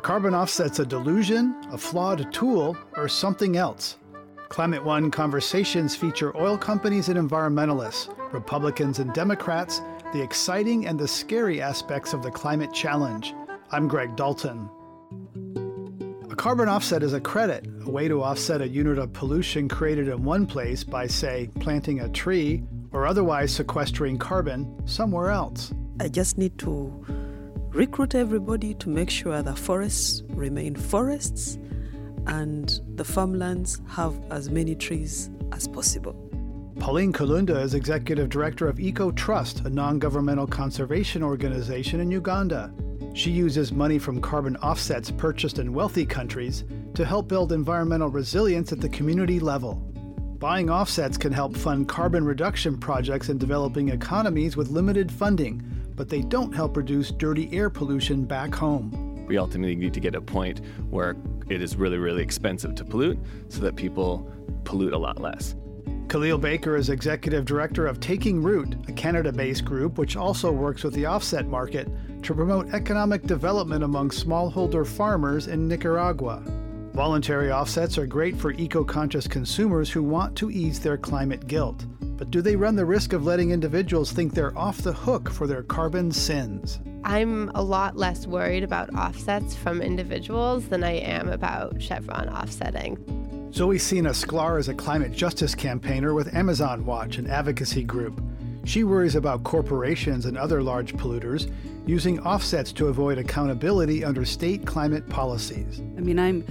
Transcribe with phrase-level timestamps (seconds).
[0.00, 3.98] carbon offsets a delusion, a flawed tool, or something else?
[4.48, 9.80] Climate One conversations feature oil companies and environmentalists, Republicans and Democrats,
[10.12, 13.34] the exciting and the scary aspects of the climate challenge.
[13.70, 14.68] I'm Greg Dalton.
[16.30, 20.08] A carbon offset is a credit, a way to offset a unit of pollution created
[20.08, 25.72] in one place by, say, planting a tree or otherwise sequestering carbon somewhere else.
[26.00, 27.04] I just need to
[27.70, 31.56] recruit everybody to make sure the forests remain forests
[32.26, 36.14] and the farmlands have as many trees as possible.
[36.80, 42.72] Pauline Kalunda is executive director of Eco Trust, a non governmental conservation organization in Uganda.
[43.12, 48.72] She uses money from carbon offsets purchased in wealthy countries to help build environmental resilience
[48.72, 49.74] at the community level.
[50.38, 55.62] Buying offsets can help fund carbon reduction projects in developing economies with limited funding,
[56.00, 59.26] but they don't help reduce dirty air pollution back home.
[59.26, 61.14] We ultimately need to get a point where
[61.50, 63.18] it is really, really expensive to pollute
[63.50, 64.26] so that people
[64.64, 65.56] pollute a lot less.
[66.06, 70.84] Kahlil Baker is executive director of Taking Root, a Canada based group which also works
[70.84, 71.86] with the offset market
[72.22, 76.42] to promote economic development among smallholder farmers in Nicaragua.
[76.92, 81.86] Voluntary offsets are great for eco conscious consumers who want to ease their climate guilt.
[82.00, 85.46] But do they run the risk of letting individuals think they're off the hook for
[85.46, 86.80] their carbon sins?
[87.04, 93.50] I'm a lot less worried about offsets from individuals than I am about Chevron offsetting.
[93.54, 98.20] Zoe Sina Sklar is a climate justice campaigner with Amazon Watch, an advocacy group.
[98.64, 101.50] She worries about corporations and other large polluters
[101.86, 105.80] using offsets to avoid accountability under state climate policies.
[105.96, 106.44] I mean, I'm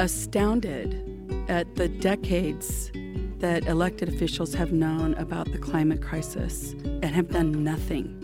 [0.00, 1.04] astounded
[1.48, 2.90] at the decades
[3.38, 8.14] that elected officials have known about the climate crisis and have done nothing.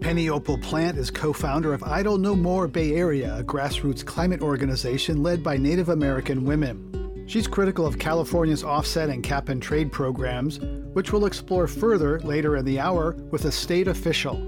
[0.00, 4.40] Penny Opal Plant is co founder of Idle No More Bay Area, a grassroots climate
[4.40, 7.26] organization led by Native American women.
[7.26, 10.58] She's critical of California's offset and cap and trade programs,
[10.94, 14.40] which we'll explore further later in the hour with a state official.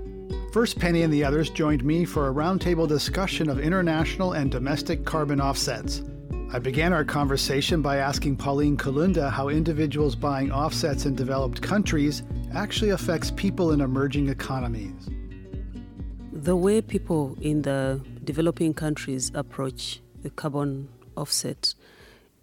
[0.53, 5.05] First, Penny and the others joined me for a roundtable discussion of international and domestic
[5.05, 6.03] carbon offsets.
[6.55, 12.23] I began our conversation by asking Pauline Kalunda how individuals buying offsets in developed countries
[12.55, 15.09] actually affects people in emerging economies.
[16.31, 21.75] The way people in the developing countries approach the carbon offset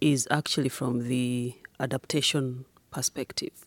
[0.00, 3.64] is actually from the adaptation perspective.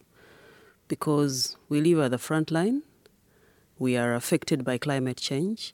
[0.89, 2.83] Because we live at the front line,
[3.79, 5.73] we are affected by climate change,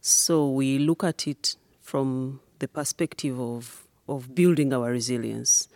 [0.00, 5.68] so we look at it from the perspective of of building our resilience.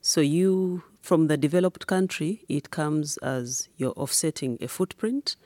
[0.00, 5.36] So you, from the developed country, it comes as you're offsetting a footprint.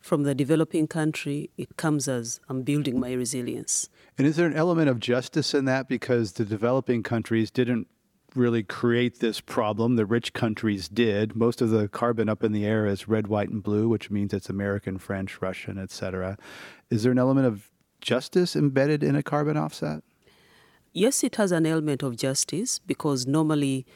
[0.00, 3.88] From the developing country, it comes as I'm building my resilience.
[4.18, 7.86] And is there an element of justice in that because the developing countries didn't
[8.34, 9.96] really create this problem.
[9.96, 11.36] The rich countries did.
[11.36, 14.32] Most of the carbon up in the air is red, white, and blue, which means
[14.32, 16.38] it's American, French, Russian, etc.
[16.90, 20.02] Is there an element of justice embedded in a carbon offset?
[20.92, 23.86] Yes, it has an element of justice because normally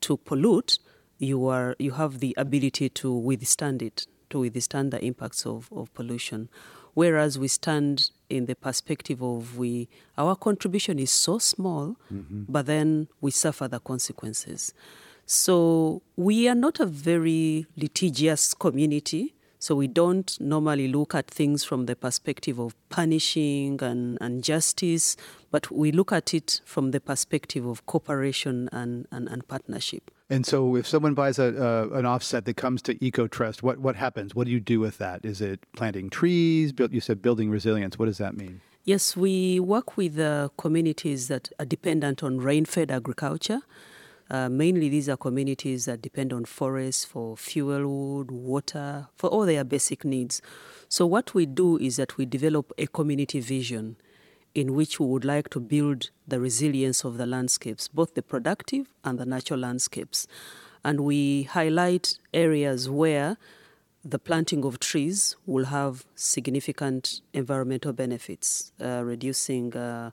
[0.00, 0.78] to pollute,
[1.18, 5.92] you are you have the ability to withstand it, to withstand the impacts of, of
[5.94, 6.48] pollution.
[6.94, 12.44] Whereas we stand in the perspective of we our contribution is so small, mm-hmm.
[12.48, 14.72] but then we suffer the consequences.
[15.26, 19.34] So we are not a very litigious community
[19.64, 25.16] so we don't normally look at things from the perspective of punishing and, and justice,
[25.50, 30.10] but we look at it from the perspective of cooperation and, and, and partnership.
[30.28, 33.96] And so, if someone buys a, uh, an offset that comes to EcoTrust, what, what
[33.96, 34.34] happens?
[34.34, 35.24] What do you do with that?
[35.24, 36.70] Is it planting trees?
[36.72, 37.98] Build, you said building resilience.
[37.98, 38.60] What does that mean?
[38.84, 43.60] Yes, we work with uh, communities that are dependent on rain fed agriculture.
[44.30, 49.44] Uh, mainly, these are communities that depend on forests for fuel wood, water, for all
[49.44, 50.40] their basic needs.
[50.88, 53.96] So, what we do is that we develop a community vision
[54.54, 58.86] in which we would like to build the resilience of the landscapes, both the productive
[59.04, 60.26] and the natural landscapes.
[60.84, 63.36] And we highlight areas where
[64.04, 70.10] the planting of trees will have significant environmental benefits, uh, reducing uh,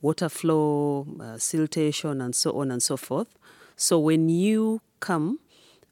[0.00, 3.38] water flow, uh, siltation, and so on and so forth.
[3.76, 5.40] So when you come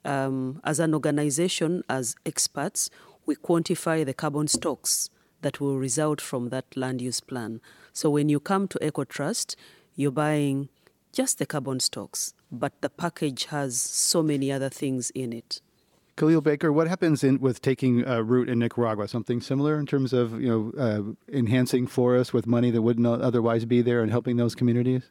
[0.04, 2.90] um, as an organization, as experts,
[3.26, 5.10] we quantify the carbon stocks
[5.42, 7.60] that will result from that land use plan.
[7.92, 9.54] So when you come to EcoTrust,
[9.94, 10.68] you're buying
[11.12, 15.60] just the carbon stocks, but the package has so many other things in it.
[16.18, 19.06] Kahlil Baker, what happens in, with taking uh, root in Nicaragua?
[19.06, 23.64] Something similar in terms of you know uh, enhancing forests with money that wouldn't otherwise
[23.64, 25.10] be there and helping those communities.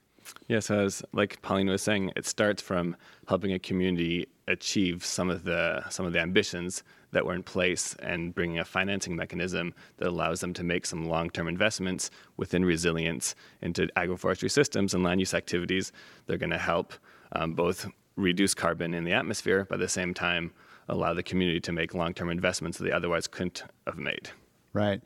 [0.50, 2.98] Yes, as like Pauline was saying, it starts from
[3.30, 7.96] helping a community achieve some of the some of the ambitions that were in place
[8.00, 13.34] and bringing a financing mechanism that allows them to make some long-term investments within resilience
[13.62, 15.94] into agroforestry systems and land use activities.
[16.26, 16.94] They're going to help
[17.32, 17.88] um, both
[18.18, 20.52] reduce carbon in the atmosphere, but at the same time
[20.90, 24.30] allow the community to make long-term investments that they otherwise couldn't have made.
[24.74, 25.02] Right.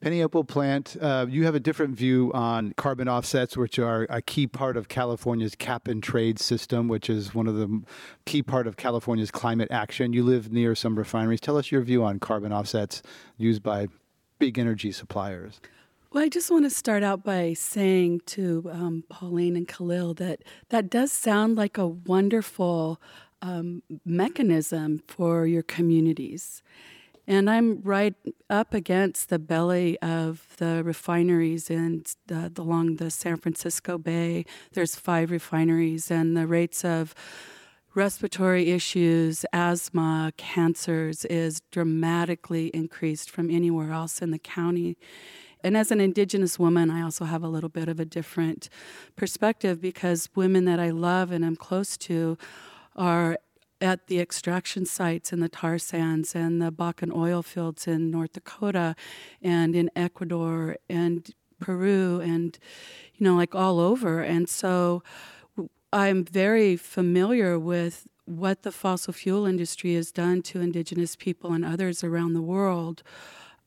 [0.00, 4.22] Penny Opal Plant, uh, you have a different view on carbon offsets, which are a
[4.22, 7.82] key part of California's cap and trade system, which is one of the
[8.24, 10.12] key part of California's climate action.
[10.12, 11.40] You live near some refineries.
[11.40, 13.02] Tell us your view on carbon offsets
[13.36, 13.88] used by
[14.38, 15.60] big energy suppliers.
[16.12, 20.42] Well, I just want to start out by saying to um, Pauline and Kahlil that
[20.68, 23.00] that does sound like a wonderful
[23.42, 26.62] um, mechanism for your communities.
[27.28, 28.14] And I'm right
[28.48, 34.44] up against the belly of the refineries in the, along the San Francisco Bay.
[34.72, 37.14] There's five refineries, and the rates of
[37.96, 44.96] respiratory issues, asthma, cancers is dramatically increased from anywhere else in the county.
[45.64, 48.68] And as an Indigenous woman, I also have a little bit of a different
[49.16, 52.38] perspective because women that I love and I'm close to
[52.96, 53.38] are
[53.80, 58.32] at the extraction sites in the tar sands and the Bakken oil fields in North
[58.32, 58.96] Dakota
[59.42, 62.58] and in Ecuador and Peru and,
[63.14, 64.22] you know, like all over.
[64.22, 65.02] And so
[65.92, 71.64] I'm very familiar with what the fossil fuel industry has done to indigenous people and
[71.64, 73.02] others around the world.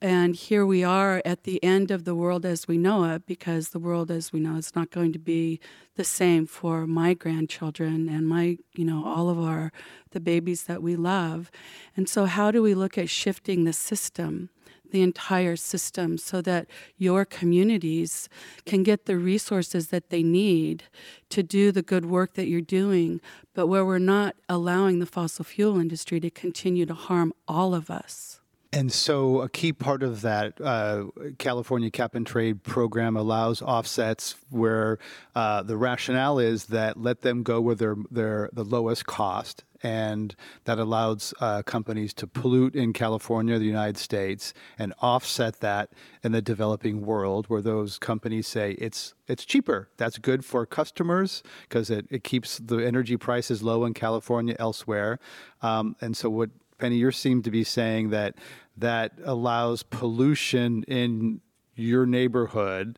[0.02, 3.70] And here we are at the end of the world as we know it, because
[3.70, 5.60] the world as we know it's not going to be
[5.96, 9.74] the same for my grandchildren and my, you know, all of our,
[10.12, 11.52] the babies that we love.
[11.98, 14.50] And so, how do we look at shifting the system?
[14.92, 16.68] the entire system so that
[16.98, 18.28] your communities
[18.66, 20.84] can get the resources that they need
[21.30, 23.22] to do the good work that you're doing,
[23.54, 27.92] but where we're not allowing the fossil fuel industry to continue to harm all of
[27.92, 28.39] us.
[28.72, 31.06] And so, a key part of that uh,
[31.40, 35.00] California cap and trade program allows offsets where
[35.34, 39.64] uh, the rationale is that let them go where they're, they're the lowest cost.
[39.82, 40.36] And
[40.66, 45.90] that allows uh, companies to pollute in California, the United States, and offset that
[46.22, 49.90] in the developing world, where those companies say it's it's cheaper.
[49.98, 55.18] That's good for customers because it, it keeps the energy prices low in California elsewhere.
[55.62, 58.36] Um, and so, what Penny, you seem to be saying that
[58.78, 61.42] that allows pollution in
[61.76, 62.98] your neighborhood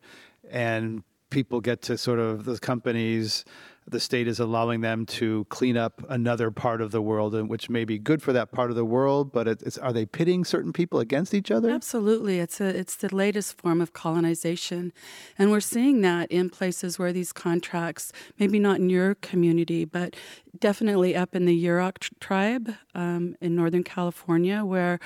[0.49, 3.43] and people get to sort of the companies
[3.87, 7.69] the state is allowing them to clean up another part of the world, and which
[7.69, 9.31] may be good for that part of the world.
[9.31, 11.69] But it's, are they pitting certain people against each other?
[11.69, 14.93] Absolutely, it's a it's the latest form of colonization,
[15.37, 20.15] and we're seeing that in places where these contracts, maybe not in your community, but
[20.59, 24.99] definitely up in the Yurok tribe um, in Northern California, where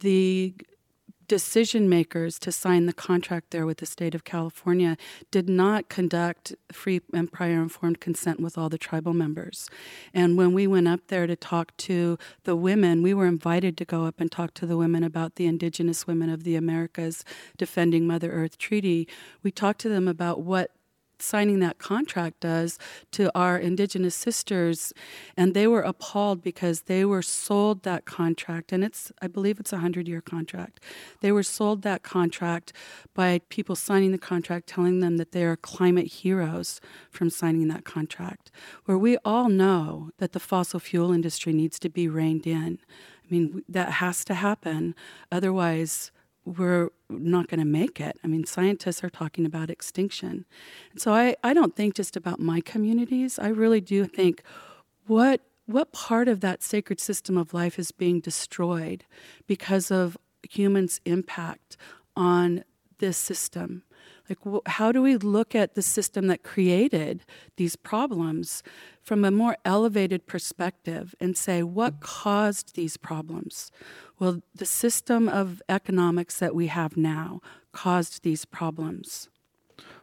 [0.00, 0.54] the
[1.30, 4.96] decision makers to sign the contract there with the state of California
[5.30, 9.70] did not conduct free and prior informed consent with all the tribal members.
[10.12, 13.84] And when we went up there to talk to the women, we were invited to
[13.84, 17.24] go up and talk to the women about the Indigenous Women of the Americas
[17.56, 19.06] Defending Mother Earth Treaty.
[19.44, 20.72] We talked to them about what
[21.22, 22.78] signing that contract does
[23.12, 24.92] to our indigenous sisters.
[25.36, 29.72] And they were appalled because they were sold that contract and it's i believe it's
[29.72, 30.80] a 100 year contract.
[31.20, 32.72] They were sold that contract
[33.14, 37.84] by people signing the contract telling them that they are climate heroes from signing that
[37.84, 38.50] contract
[38.84, 42.78] where we all know that the fossil fuel industry needs to be reined in.
[43.24, 44.94] I mean that has to happen.
[45.30, 46.10] Otherwise
[46.44, 48.18] we're not going to make it.
[48.24, 50.46] I mean, scientists are talking about extinction.
[50.92, 53.38] And so I, I don't think just about my communities.
[53.38, 54.42] I really do think
[55.06, 59.04] what what part of that sacred system of life is being destroyed
[59.46, 60.16] because of
[60.48, 61.76] humans' impact
[62.16, 62.64] on
[62.98, 63.84] this system?
[64.28, 67.24] Like, how do we look at the system that created
[67.56, 68.62] these problems
[69.02, 73.72] from a more elevated perspective and say, what caused these problems?
[74.20, 77.40] Well, the system of economics that we have now
[77.72, 79.30] caused these problems.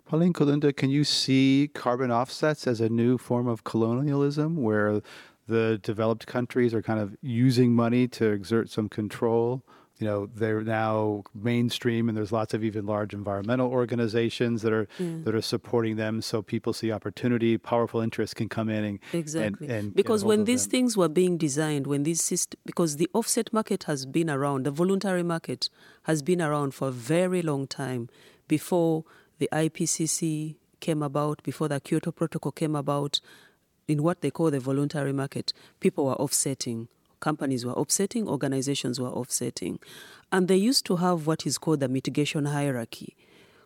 [0.06, 5.02] Pauline Kalunda, can you see carbon offsets as a new form of colonialism where
[5.46, 9.62] the developed countries are kind of using money to exert some control
[10.00, 14.88] you know they're now mainstream and there's lots of even large environmental organizations that are
[15.00, 15.24] Mm.
[15.26, 19.68] that are supporting them so people see opportunity powerful interests can come in and Exactly.
[19.68, 20.72] and, and because when these them.
[20.72, 24.72] things were being designed, when these syst- because the offset market has been around, the
[24.72, 25.70] voluntary market
[26.04, 28.08] has been around for a very long time
[28.48, 29.04] before
[29.40, 33.20] the IPCC came about, before the Kyoto Protocol came about.
[33.88, 36.88] In what they call the voluntary market, people were offsetting.
[37.20, 39.80] Companies were offsetting, organizations were offsetting.
[40.32, 43.16] And they used to have what is called the mitigation hierarchy,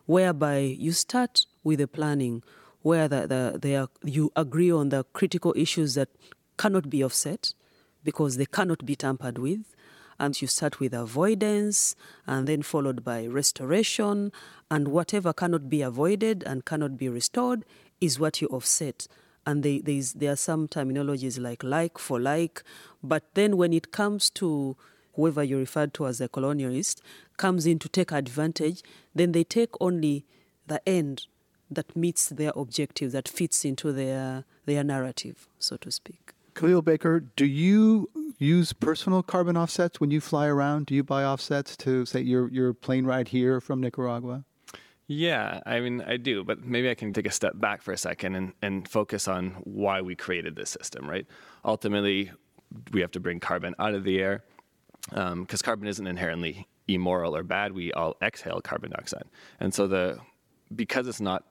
[0.06, 2.44] whereby you start with the planning,
[2.82, 6.10] where the, the, they are, you agree on the critical issues that
[6.58, 7.54] cannot be offset
[8.04, 9.76] because they cannot be tampered with.
[10.20, 11.96] And you start with avoidance,
[12.28, 14.32] and then followed by restoration,
[14.70, 17.66] and whatever cannot be avoided and cannot be restored
[18.00, 19.08] is what you offset.
[19.46, 22.64] And they, there are some terminologies like like for like,
[23.02, 24.78] but then when it comes to
[25.14, 27.02] whoever you referred to as a colonialist
[27.38, 28.84] comes in to take advantage,
[29.16, 30.26] then they take only
[30.68, 31.26] the end
[31.70, 36.34] that meets their objective, that fits into their their narrative, so to speak.
[36.54, 40.88] Kahlil Baker, do you use personal carbon offsets when you fly around?
[40.88, 44.44] Do you buy offsets to say your your plane ride here from Nicaragua?
[45.14, 47.98] Yeah, I mean, I do, but maybe I can take a step back for a
[47.98, 51.28] second and, and focus on why we created this system, right?
[51.66, 52.32] Ultimately,
[52.94, 54.46] we have to bring carbon out of the air
[55.12, 57.74] um, because carbon isn't inherently immoral or bad.
[57.74, 59.26] We all exhale carbon dioxide.
[59.60, 60.18] And so, the
[60.74, 61.44] because it's not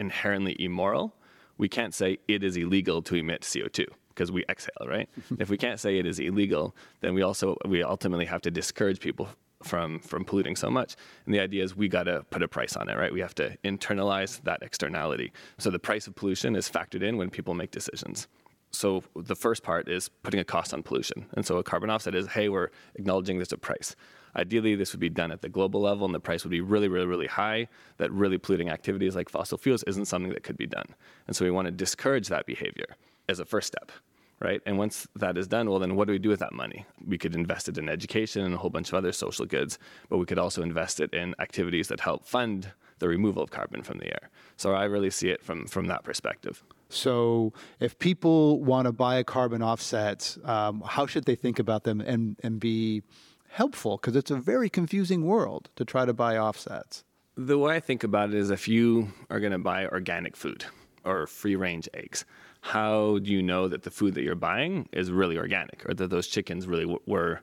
[0.00, 1.14] inherently immoral,
[1.58, 5.10] we can't say it is illegal to emit CO2 because we exhale, right?
[5.38, 9.00] if we can't say it is illegal, then we also we ultimately have to discourage
[9.00, 9.28] people
[9.64, 10.96] from from polluting so much.
[11.26, 13.12] And the idea is we got to put a price on it, right?
[13.12, 15.32] We have to internalize that externality.
[15.58, 18.28] So the price of pollution is factored in when people make decisions.
[18.72, 21.26] So the first part is putting a cost on pollution.
[21.34, 23.94] And so a carbon offset is, hey, we're acknowledging there's a price.
[24.34, 26.88] Ideally, this would be done at the global level, and the price would be really,
[26.88, 27.68] really, really high.
[27.98, 30.86] That really polluting activities like fossil fuels isn't something that could be done.
[31.26, 32.96] And so we want to discourage that behavior
[33.28, 33.92] as a first step
[34.42, 34.60] right?
[34.66, 36.84] And once that is done, well, then what do we do with that money?
[37.06, 40.18] We could invest it in education and a whole bunch of other social goods, but
[40.18, 43.98] we could also invest it in activities that help fund the removal of carbon from
[43.98, 44.30] the air.
[44.56, 46.62] So I really see it from from that perspective.
[46.88, 51.84] So, if people want to buy a carbon offset, um, how should they think about
[51.84, 53.02] them and, and be
[53.48, 53.96] helpful?
[53.96, 57.02] Because it's a very confusing world to try to buy offsets.
[57.34, 60.66] The way I think about it is if you are going to buy organic food
[61.02, 62.26] or free range eggs,
[62.62, 66.10] how do you know that the food that you're buying is really organic or that
[66.10, 67.40] those chickens really w- were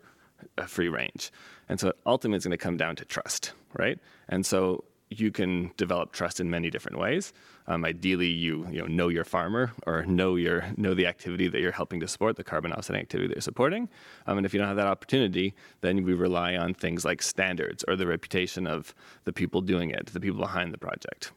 [0.66, 1.30] free range?
[1.68, 4.00] And so ultimately it's going to come down to trust, right?
[4.30, 7.34] And so you can develop trust in many different ways.
[7.68, 11.60] Um, ideally, you you know know your farmer or know your know the activity that
[11.60, 13.90] you're helping to support, the carbon offsetting activity that you're supporting.
[14.26, 17.84] Um, and if you don't have that opportunity, then we rely on things like standards
[17.90, 18.94] or the reputation of
[19.26, 21.34] the people doing it, the people behind the project.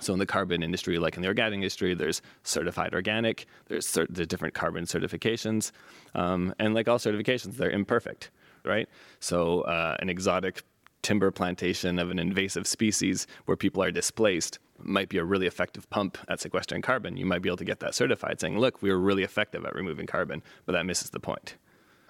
[0.00, 3.46] So in the carbon industry, like in the organic industry, there's certified organic.
[3.66, 5.70] There's cert- different carbon certifications,
[6.14, 8.30] um, and like all certifications, they're imperfect,
[8.64, 8.88] right?
[9.20, 10.62] So uh, an exotic
[11.02, 15.88] timber plantation of an invasive species where people are displaced might be a really effective
[15.90, 17.16] pump at sequestering carbon.
[17.16, 19.74] You might be able to get that certified, saying, "Look, we were really effective at
[19.74, 21.56] removing carbon," but that misses the point.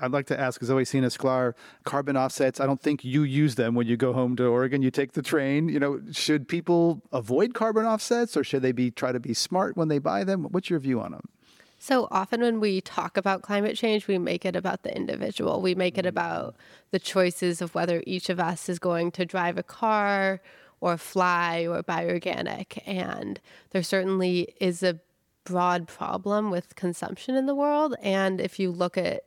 [0.01, 2.61] I'd like to ask Zoe Sina Sklar, carbon offsets.
[2.61, 4.83] I don't think you use them when you go home to Oregon.
[4.83, 5.69] You take the train.
[5.69, 9.77] You know, should people avoid carbon offsets, or should they be try to be smart
[9.77, 10.45] when they buy them?
[10.45, 11.29] What's your view on them?
[11.79, 15.61] So often when we talk about climate change, we make it about the individual.
[15.61, 16.09] We make it mm.
[16.09, 16.57] about
[16.93, 20.41] the choices of whether each of us is going to drive a car
[20.81, 22.83] or fly or buy organic.
[22.87, 23.39] And
[23.71, 24.99] there certainly is a
[25.45, 27.95] broad problem with consumption in the world.
[28.03, 29.25] And if you look at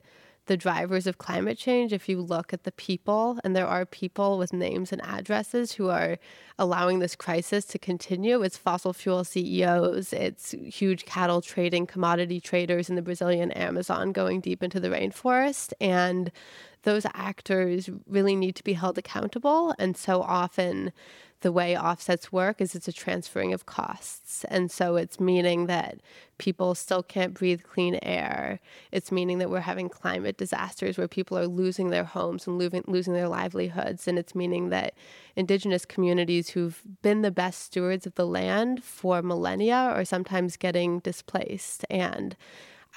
[0.48, 4.38] the drivers of climate change, if you look at the people, and there are people
[4.38, 6.18] with names and addresses who are
[6.58, 12.90] allowing this crisis to continue, it's fossil fuel CEOs, it's huge cattle trading, commodity traders
[12.90, 15.74] in the Brazilian Amazon going deep into the rainforest.
[15.80, 16.32] And
[16.84, 19.76] those actors really need to be held accountable.
[19.78, 20.92] And so often,
[21.42, 24.44] the way offsets work is it's a transferring of costs.
[24.46, 26.00] And so it's meaning that
[26.40, 28.60] people still can't breathe clean air.
[28.92, 33.14] It's meaning that we're having climate disasters where people are losing their homes and losing,
[33.14, 34.08] their livelihoods.
[34.08, 34.96] And it's meaning that
[35.36, 41.00] indigenous communities who've been the best stewards of the land for millennia are sometimes getting
[41.00, 41.86] displaced.
[41.90, 42.36] And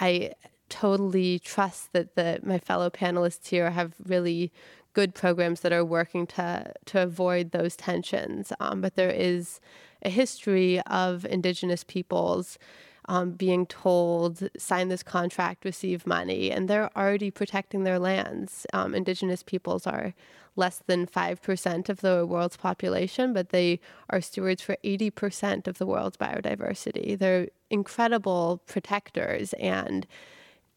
[0.01, 0.33] I
[0.71, 4.53] totally trust that the my fellow panelists here have really
[5.01, 8.53] good programs that are working to to avoid those tensions.
[8.61, 9.59] Um, but there is
[10.03, 12.59] a history of Indigenous peoples
[13.07, 18.67] um, being told, sign this contract, receive money, and they're already protecting their lands.
[18.75, 20.13] Um, indigenous peoples are
[20.55, 23.81] less than 5% of the world's population, but they
[24.11, 27.19] are stewards for 80% of the world's biodiversity.
[27.19, 30.07] They're incredible protectors and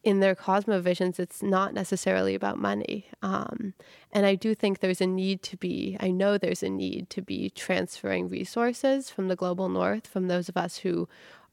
[0.04, 3.08] in their cosmovisions, it's not necessarily about money.
[3.22, 3.74] Um,
[4.12, 7.22] and I do think there's a need to be, I know there's a need to
[7.22, 11.08] be transferring resources from the global north, from those of us who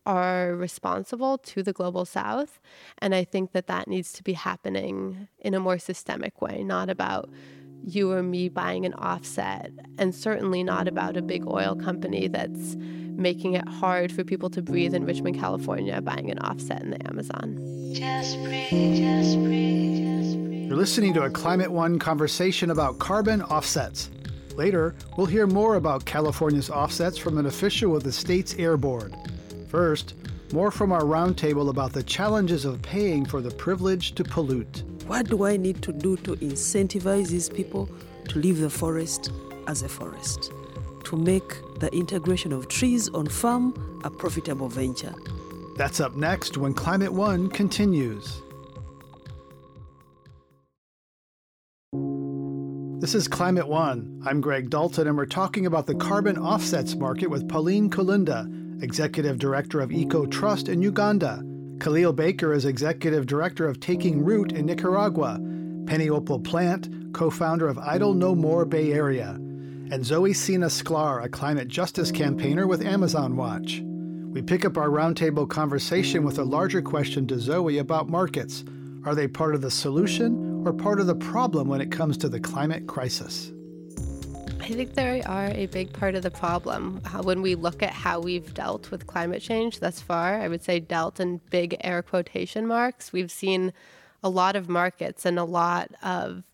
[0.05, 2.59] are responsible to the global south.
[2.99, 6.91] And I think that that needs to be happening in a more systemic way, not
[6.91, 7.31] about
[7.85, 12.77] you or me buying an offset, and certainly not about a big oil company that's
[12.77, 17.07] making it hard for people to breathe in Richmond, California, buying an offset in the
[17.07, 17.93] Amazon.
[17.93, 20.69] Just breathe, just breathe, just breathe.
[20.69, 24.11] You're listening to a Climate One conversation about carbon offsets.
[24.57, 29.15] Later, we'll hear more about California's offsets from an official with the state's air board.
[29.69, 30.15] First,
[30.53, 34.83] more from our roundtable about the challenges of paying for the privilege to pollute.
[35.11, 37.89] What do I need to do to incentivize these people
[38.29, 39.33] to leave the forest
[39.67, 40.53] as a forest?
[41.03, 41.49] To make
[41.81, 45.13] the integration of trees on farm a profitable venture.
[45.77, 48.41] That's up next when Climate One continues.
[53.01, 54.23] This is Climate One.
[54.25, 59.41] I'm Greg Dalton, and we're talking about the carbon offsets market with Pauline Kalunda, Executive
[59.41, 61.43] Director of Eco Trust in Uganda.
[61.81, 65.41] Kahlil Baker is Executive Director of Taking Root in Nicaragua.
[65.87, 69.31] Penny Opal Plant, co founder of Idle No More Bay Area
[69.91, 73.81] and Zoe Sina Sklar, a climate justice campaigner with Amazon Watch.
[73.83, 78.63] We pick up our roundtable conversation with a larger question to Zoe about markets.
[79.07, 82.29] Are they part of the solution or part of the problem when it comes to
[82.29, 83.53] the climate crisis?
[84.71, 87.03] I think they are a big part of the problem.
[87.25, 90.79] When we look at how we've dealt with climate change thus far, I would say
[90.79, 93.13] dealt in big air quotation marks.
[93.13, 93.73] We've seen
[94.23, 96.45] a lot of markets and a lot of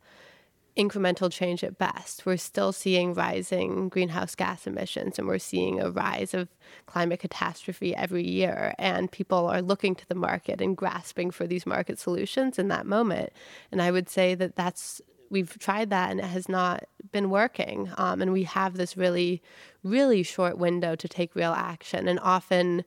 [0.78, 2.24] incremental change at best.
[2.24, 6.48] We're still seeing rising greenhouse gas emissions and we're seeing a rise of
[6.86, 8.74] climate catastrophe every year.
[8.78, 12.86] And people are looking to the market and grasping for these market solutions in that
[12.86, 13.34] moment.
[13.70, 17.90] And I would say that that's we've tried that and it has not been working.
[17.96, 19.42] Um, and we have this really,
[19.82, 22.08] really short window to take real action.
[22.08, 22.84] And often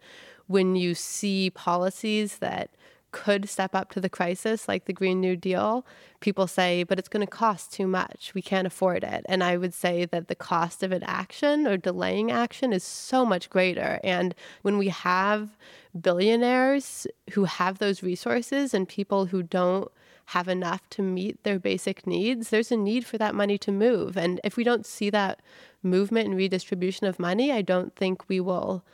[0.48, 2.72] when you see policies that
[3.12, 5.86] could step up to the crisis, like the Green New Deal,
[6.20, 8.34] people say, but it's going to cost too much.
[8.36, 9.26] We can't afford it.
[9.28, 13.26] And I would say that the cost of an action or delaying action is so
[13.26, 14.00] much greater.
[14.04, 15.58] And when we have
[16.00, 19.92] billionaires who have those resources and people who don't
[20.30, 24.16] have enough to meet their basic needs, there's a need for that money to move.
[24.16, 25.42] And if we don't see that
[25.82, 28.86] movement and redistribution of money, I don't think we will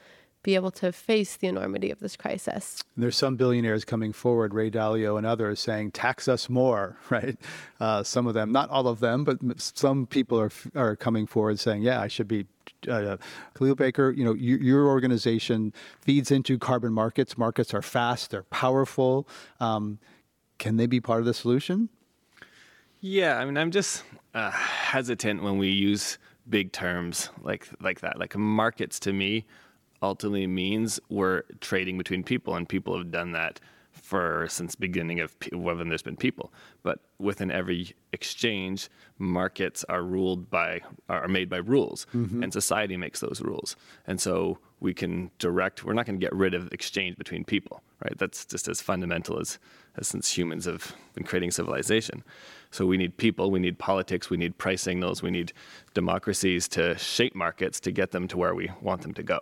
[0.44, 2.82] be able to face the enormity of this crisis.
[2.96, 7.36] There's some billionaires coming forward, Ray Dalio and others, saying tax us more, right?
[7.82, 11.60] Uh, some of them, not all of them, but some people are are coming forward
[11.60, 12.46] saying, yeah, I should be.
[12.88, 13.18] Uh,
[13.56, 17.38] Kahlil Baker, you know, you, your organization feeds into carbon markets.
[17.38, 19.28] Markets are fast, they're powerful.
[19.60, 20.00] Um,
[20.66, 21.90] can they be part of the solution?
[23.00, 26.18] Yeah, I mean, I'm just uh, hesitant when we use
[26.50, 28.18] big terms like like that.
[28.18, 29.46] Like markets to me
[30.02, 33.60] ultimately means we're trading between people, and people have done that
[33.92, 36.52] for since beginning of when there's been people.
[36.82, 42.42] But within every exchange, markets are ruled by are made by rules, mm-hmm.
[42.42, 43.76] and society makes those rules.
[44.08, 45.84] And so we can direct.
[45.84, 48.18] We're not going to get rid of exchange between people, right?
[48.18, 49.60] That's just as fundamental as, as
[50.02, 52.24] since humans have been creating civilization.
[52.72, 55.54] So we need people, we need politics, we need price signals, we need
[55.94, 59.40] democracies to shape markets to get them to where we want them to go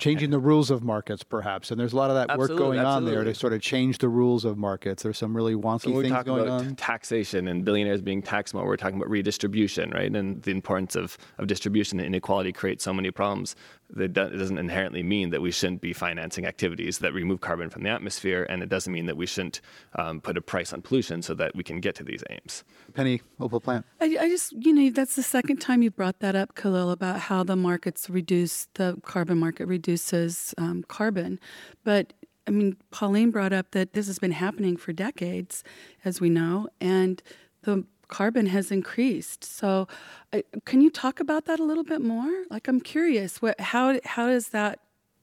[0.00, 1.70] changing the rules of markets, perhaps.
[1.70, 3.10] And there's a lot of that absolutely, work going absolutely.
[3.10, 5.02] on there to sort of change the rules of markets.
[5.02, 6.74] There's some really wonky so things going on.
[6.76, 8.66] Taxation and billionaires being taxed more.
[8.66, 10.14] We're talking about redistribution, right?
[10.14, 13.54] And the importance of, of distribution and inequality creates so many problems
[13.96, 17.90] it doesn't inherently mean that we shouldn't be financing activities that remove carbon from the
[17.90, 19.60] atmosphere, and it doesn't mean that we shouldn't
[19.96, 22.64] um, put a price on pollution so that we can get to these aims.
[22.94, 23.86] Penny Opal Plant.
[24.00, 27.20] I, I just, you know, that's the second time you brought that up, Kahlil, about
[27.20, 31.40] how the markets reduce the carbon market reduces um, carbon,
[31.84, 32.12] but
[32.46, 35.62] I mean, Pauline brought up that this has been happening for decades,
[36.04, 37.22] as we know, and
[37.62, 39.42] the carbon has increased.
[39.44, 39.88] So,
[40.32, 42.30] uh, can you talk about that a little bit more?
[42.50, 44.80] Like, I'm curious, what, how how does that,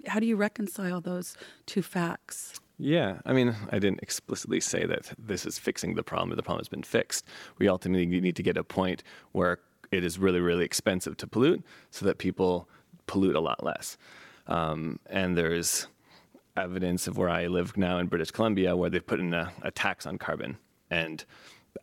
[0.08, 2.60] how do you reconcile those two facts?
[2.80, 6.36] Yeah, I mean, I didn't explicitly say that this is fixing the problem.
[6.36, 7.26] The problem has been fixed.
[7.58, 9.58] We ultimately need to get a point where
[9.92, 12.68] it is really, really expensive to pollute, so that people
[13.08, 13.98] pollute a lot less.
[14.48, 15.88] Um, and there's
[16.56, 19.72] evidence of where I live now in British Columbia, where they've put in a, a
[19.72, 20.58] tax on carbon.
[20.90, 21.26] And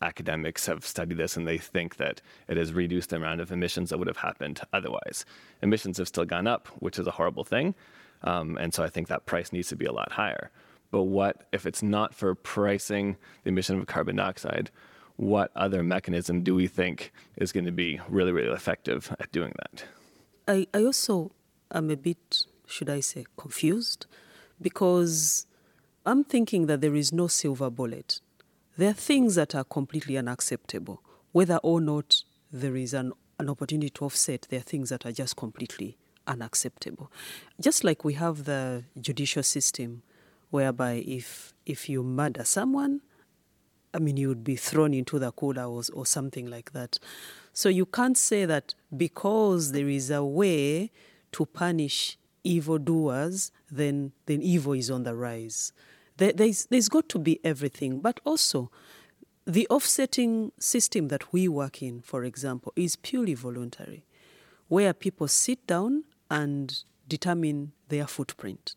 [0.02, 3.90] academics have studied this and they think that it has reduced the amount of emissions
[3.90, 5.24] that would have happened otherwise.
[5.62, 7.74] Emissions have still gone up, which is a horrible thing.
[8.22, 10.50] Um, and so I think that price needs to be a lot higher.
[10.90, 14.70] But what if it's not for pricing the emission of carbon dioxide?
[15.16, 19.52] What other mechanism do we think is going to be really, really effective at doing
[19.58, 19.84] that?
[20.46, 21.32] I, I also
[21.72, 24.06] am a bit, should I say, confused
[24.60, 25.46] because
[26.06, 28.20] I'm thinking that there is no silver bullet.
[28.76, 33.90] There are things that are completely unacceptable, whether or not there is an, an opportunity
[33.90, 37.10] to offset, there are things that are just completely unacceptable.
[37.60, 40.02] Just like we have the judicial system,
[40.50, 43.00] whereby if if you murder someone,
[43.92, 46.98] I mean, you would be thrown into the cooler or, or something like that.
[47.52, 50.90] So you can't say that because there is a way
[51.32, 55.72] to punish evildoers, then then evil is on the rise.
[56.16, 58.70] There, there's there's got to be everything, but also
[59.46, 64.04] the offsetting system that we work in, for example, is purely voluntary,
[64.68, 68.74] where people sit down and determine their footprint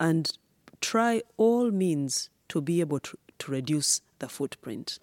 [0.00, 0.38] and
[0.80, 4.98] try all means to be able to, to reduce the footprint.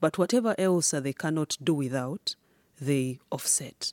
[0.00, 2.36] But whatever else they cannot do without,
[2.80, 3.92] they offset.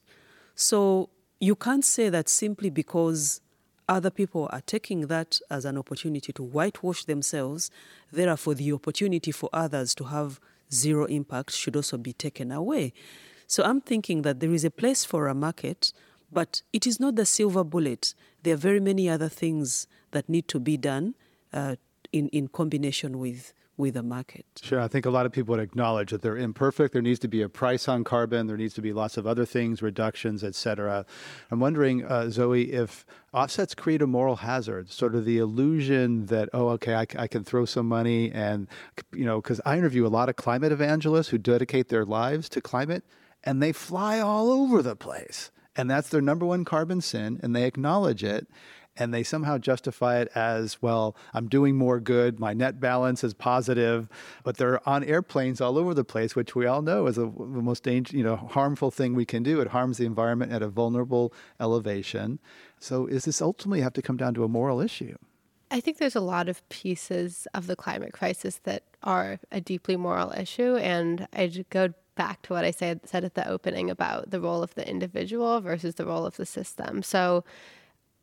[0.56, 3.42] So you can't say that simply because
[3.88, 7.72] other people are taking that as an opportunity to whitewash themselves,
[8.12, 10.40] therefore, the opportunity for others to have
[10.72, 12.94] zero impact should also be taken away.
[13.48, 15.94] So I'm thinking that there is a place for a market,
[16.32, 18.16] but it is not the silver bullet.
[18.42, 21.16] There are very many other things that need to be done
[21.54, 21.76] uh,
[22.12, 24.46] in, in combination with with the market.
[24.62, 24.80] Sure.
[24.80, 26.94] I think a lot of people would acknowledge that they're imperfect.
[26.94, 28.48] There needs to be a price on carbon.
[28.48, 31.06] There needs to be lots of other things, reductions, et cetera.
[31.50, 36.50] I'm wondering, uh, Zoe, if offsets create a moral hazard, sort of the illusion that,
[36.54, 38.68] oh, okay, I, I can throw some money and,
[39.12, 42.62] you know, because I interview a lot of climate evangelists who dedicate their lives to
[42.62, 43.04] climate
[43.44, 45.50] and they fly all over the place.
[45.76, 48.48] And that's their number one carbon sin, and they acknowledge it
[48.96, 53.34] and they somehow justify it as, well, I'm doing more good, my net balance is
[53.34, 54.08] positive,
[54.44, 57.62] but they're on airplanes all over the place, which we all know is a, the
[57.62, 59.60] most dangerous, you know, harmful thing we can do.
[59.62, 62.40] It harms the environment at a vulnerable elevation.
[62.80, 65.18] So is this ultimately have to come down to a moral issue?
[65.72, 69.96] I think there's a lot of pieces of the climate crisis that are a deeply
[69.96, 70.76] moral issue.
[70.76, 74.62] And I go back to what I said, said at the opening about the role
[74.62, 77.02] of the individual versus the role of the system.
[77.02, 77.44] So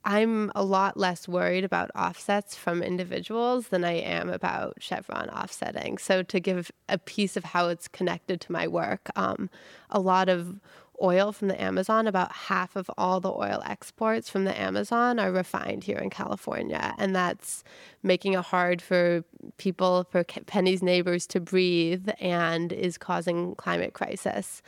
[0.05, 5.99] I'm a lot less worried about offsets from individuals than I am about Chevron offsetting.
[5.99, 9.51] So, to give a piece of how it's connected to my work, um,
[9.91, 10.61] a lot of
[11.03, 15.33] oil from the Amazon, about half of all the oil exports from the Amazon are
[15.33, 16.95] refined here in California.
[16.99, 17.65] And that's
[18.03, 19.25] making it hard for
[19.57, 24.63] people, for Penny's neighbors to breathe and is causing climate crisis.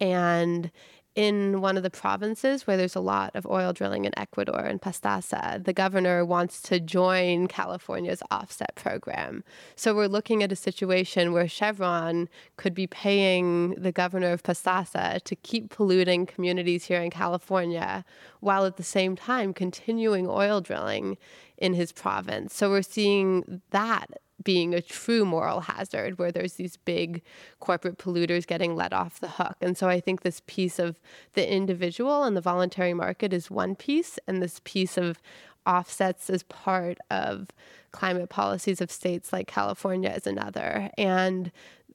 [0.00, 0.70] And
[1.14, 4.80] in one of the provinces where there's a lot of oil drilling in Ecuador and
[4.80, 9.44] Pastaza, the governor wants to join California's offset program.
[9.76, 15.22] So we're looking at a situation where Chevron could be paying the governor of Pastaza
[15.22, 18.04] to keep polluting communities here in California
[18.40, 21.16] while at the same time continuing oil drilling
[21.56, 22.54] in his province.
[22.54, 24.08] So we're seeing that
[24.42, 27.22] being a true moral hazard where there's these big
[27.60, 29.56] corporate polluters getting let off the hook.
[29.60, 30.96] And so I think this piece of
[31.34, 35.20] the individual and the voluntary market is one piece, and this piece of
[35.66, 37.48] offsets as part of
[37.92, 40.90] climate policies of states like California is another.
[40.98, 41.52] And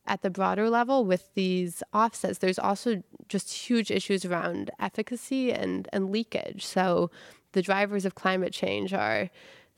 [0.07, 5.87] at the broader level with these offsets, there's also just huge issues around efficacy and,
[5.93, 6.65] and leakage.
[6.65, 7.11] So
[7.51, 9.29] the drivers of climate change are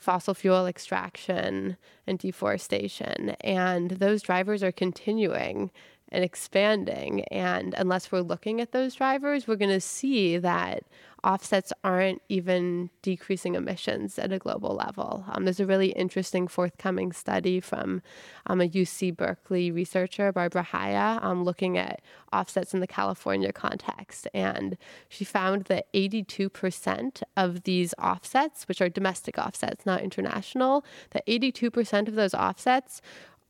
[0.02, 3.30] fossil fuel extraction and deforestation.
[3.42, 5.70] And those drivers are continuing
[6.12, 7.22] and expanding.
[7.26, 10.84] And unless we're looking at those drivers, we're going to see that
[11.24, 15.24] offsets aren't even decreasing emissions at a global level.
[15.30, 18.02] Um, there's a really interesting forthcoming study from
[18.48, 22.02] um, a UC Berkeley researcher, Barbara Haya, um, looking at
[22.34, 24.28] offsets in the California context.
[24.34, 24.78] And
[25.10, 32.08] she found that 82% of these offsets, which are domestic offsets, not international, that 82%
[32.08, 33.02] of those offsets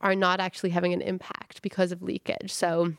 [0.02, 2.52] are not actually having an impact because of leakage.
[2.52, 2.94] So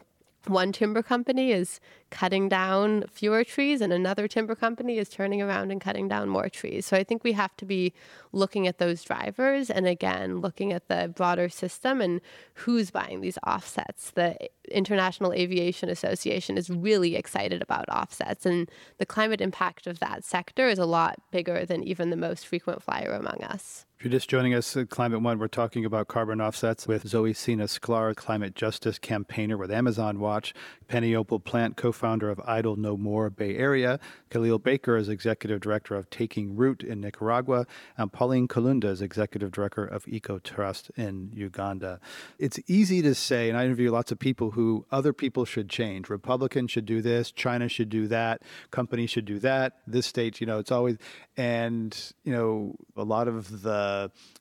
[0.48, 5.72] one timber company is cutting down fewer trees and another timber company is turning around
[5.72, 6.86] and cutting down more trees.
[6.86, 7.94] So I think we have to be
[8.34, 12.20] looking at those drivers and again looking at the broader system and
[12.56, 14.12] who's buying these offsets.
[14.12, 14.38] The
[14.70, 20.68] International Aviation Association is really excited about offsets and the climate impact of that sector
[20.68, 23.86] is a lot bigger than even the most frequent flyer among us.
[24.04, 27.32] If you're just joining us at Climate One, we're talking about carbon offsets with Zoe
[27.32, 30.54] Sina Sklar, climate justice campaigner with Amazon Watch,
[30.90, 35.62] Penny Opal Plant, co founder of Idle No More Bay Area, Kahlil Baker is executive
[35.62, 37.66] director of Taking Root in Nicaragua,
[37.98, 42.02] and Pauline Kalunda is executive director of Eco Trust in Uganda.
[42.40, 46.10] It's easy to say, and I interview lots of people who other people should change.
[46.10, 50.48] Republicans should do this, China should do that, companies should do that, this state, you
[50.48, 50.98] know, it's always,
[51.38, 53.93] and, you know, a lot of the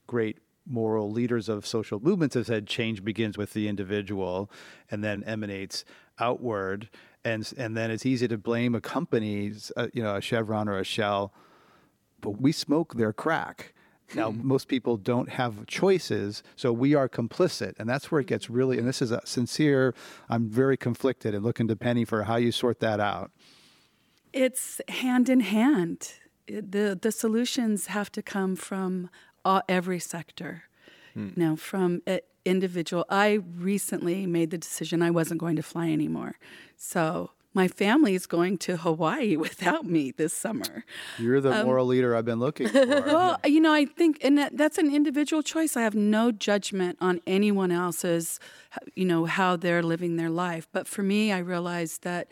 [0.06, 4.50] great moral leaders of social movements have said change begins with the individual
[4.90, 5.84] and then emanates
[6.18, 6.88] outward.
[7.24, 10.78] And and then it's easy to blame a company uh, you know a Chevron or
[10.78, 11.32] a Shell
[12.20, 13.74] but we smoke their crack.
[14.14, 14.46] Now hmm.
[14.46, 18.78] most people don't have choices so we are complicit and that's where it gets really
[18.78, 19.94] and this is a sincere
[20.28, 23.30] i'm very conflicted and looking to penny for how you sort that out.
[24.32, 26.14] It's hand in hand.
[26.48, 29.10] The the solutions have to come from
[29.44, 30.64] all, every sector.
[31.14, 31.28] Hmm.
[31.36, 32.02] You know, from
[32.44, 33.04] individual.
[33.08, 36.36] I recently made the decision I wasn't going to fly anymore.
[36.76, 40.84] So my family is going to Hawaii without me this summer.
[41.18, 42.86] You're the um, moral leader I've been looking for.
[42.86, 45.76] well, you know, I think, and that, that's an individual choice.
[45.76, 48.40] I have no judgment on anyone else's,
[48.94, 50.66] you know, how they're living their life.
[50.72, 52.28] But for me, I realized that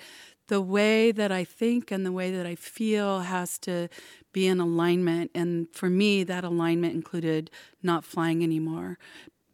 [0.50, 3.88] the way that I think and the way that I feel has to
[4.32, 5.30] be in alignment.
[5.32, 7.52] And for me, that alignment included
[7.84, 8.98] not flying anymore.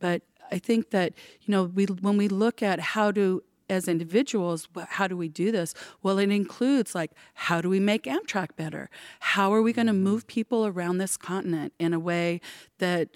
[0.01, 4.69] But I think that, you know, we, when we look at how to as individuals,
[4.89, 5.75] how do we do this?
[6.03, 8.89] Well, it includes like, how do we make Amtrak better?
[9.21, 10.05] How are we going to mm-hmm.
[10.05, 12.41] move people around this continent in a way
[12.79, 13.09] that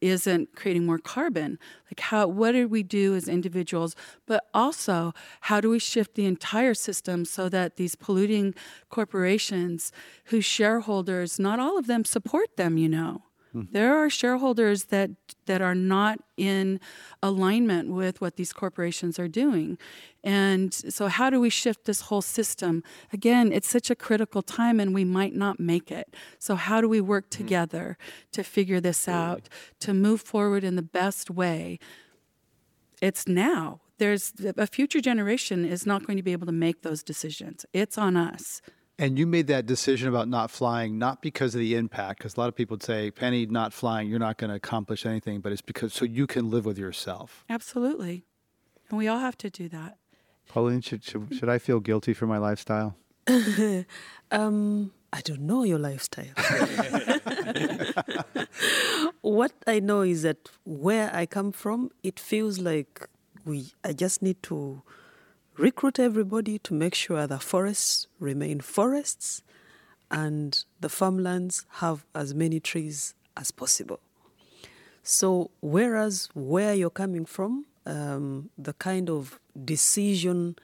[0.00, 1.58] isn't creating more carbon.
[1.86, 3.96] Like how what do we do as individuals?
[4.26, 8.54] But also how do we shift the entire system so that these polluting
[8.88, 9.92] corporations
[10.26, 13.22] whose shareholders not all of them support them you know
[13.54, 13.72] Mm-hmm.
[13.72, 15.10] There are shareholders that
[15.46, 16.78] that are not in
[17.22, 19.78] alignment with what these corporations are doing.
[20.22, 22.82] And so how do we shift this whole system?
[23.12, 26.14] Again, it's such a critical time and we might not make it.
[26.38, 27.42] So how do we work mm-hmm.
[27.44, 27.98] together
[28.32, 29.48] to figure this out,
[29.80, 31.78] to move forward in the best way?
[33.00, 33.80] It's now.
[33.98, 37.66] There's a future generation is not going to be able to make those decisions.
[37.72, 38.60] It's on us.
[39.00, 42.40] And you made that decision about not flying not because of the impact, because a
[42.40, 45.52] lot of people would say, Penny, not flying, you're not going to accomplish anything, but
[45.52, 47.44] it's because so you can live with yourself.
[47.48, 48.24] Absolutely.
[48.88, 49.98] And we all have to do that.
[50.48, 52.96] Pauline, should, should, should I feel guilty for my lifestyle?
[54.32, 56.34] um, I don't know your lifestyle.
[59.20, 63.08] what I know is that where I come from, it feels like
[63.44, 63.72] we.
[63.84, 64.82] I just need to
[65.58, 69.42] recruit everybody to make sure the forests remain forests
[70.10, 74.00] and the farmlands have as many trees as possible.
[75.02, 80.56] So, whereas where you're coming from, um, the kind of decision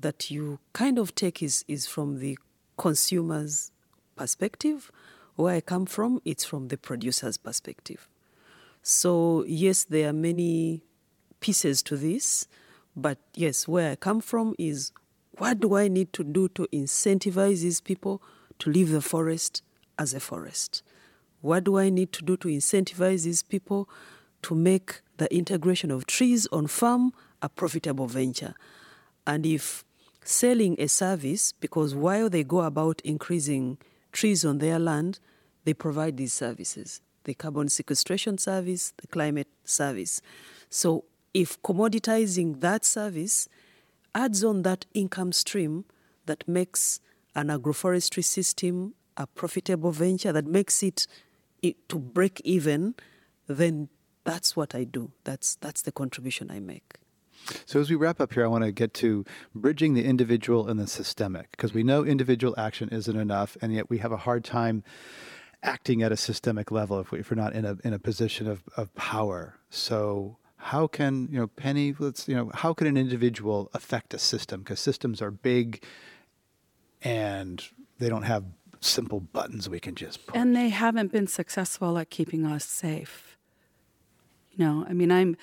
[0.00, 2.38] that you kind of take is, is from the
[2.76, 3.70] consumer's
[4.16, 4.90] perspective.
[5.36, 8.08] Where I come from, it's from the producer's perspective.
[8.82, 10.82] So, yes, there are many
[11.40, 12.48] pieces to this.
[12.96, 14.92] But yes, where I come from is
[15.38, 18.22] what do I need to do to incentivize these people
[18.58, 19.62] to leave the forest
[19.98, 20.82] as a forest?
[21.42, 23.88] What do I need to do to incentivize these people
[24.42, 28.54] to make the integration of trees on farm a profitable venture?
[29.26, 29.84] And if
[30.24, 33.76] selling a service, because while they go about increasing
[34.12, 35.20] trees on their land,
[35.64, 40.22] they provide these services the carbon sequestration service, the climate service.
[40.70, 41.04] So
[41.36, 43.46] if commoditizing that service
[44.14, 45.84] adds on that income stream
[46.24, 46.98] that makes
[47.34, 51.06] an agroforestry system a profitable venture, that makes it,
[51.60, 52.94] it to break even,
[53.46, 53.90] then
[54.24, 55.12] that's what I do.
[55.24, 56.94] That's, that's the contribution I make.
[57.66, 60.80] So, as we wrap up here, I want to get to bridging the individual and
[60.80, 64.42] the systemic, because we know individual action isn't enough, and yet we have a hard
[64.42, 64.82] time
[65.62, 68.64] acting at a systemic level if, we, are not in a, in a position of,
[68.76, 69.58] of power.
[69.68, 74.18] So, how can you know penny let's you know how can an individual affect a
[74.18, 74.60] system?
[74.60, 75.82] Because systems are big
[77.02, 77.62] and
[77.98, 78.44] they don't have
[78.80, 80.36] simple buttons we can just push.
[80.36, 83.36] and they haven't been successful at keeping us safe.
[84.52, 85.36] You know i mean i'm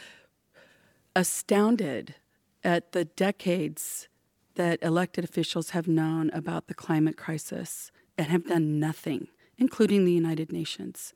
[1.16, 2.16] astounded
[2.64, 4.08] at the decades
[4.56, 10.12] that elected officials have known about the climate crisis and have done nothing including the
[10.12, 11.14] united nations.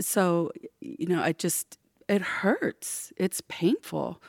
[0.00, 3.12] So you know i just it hurts.
[3.16, 4.22] It's painful.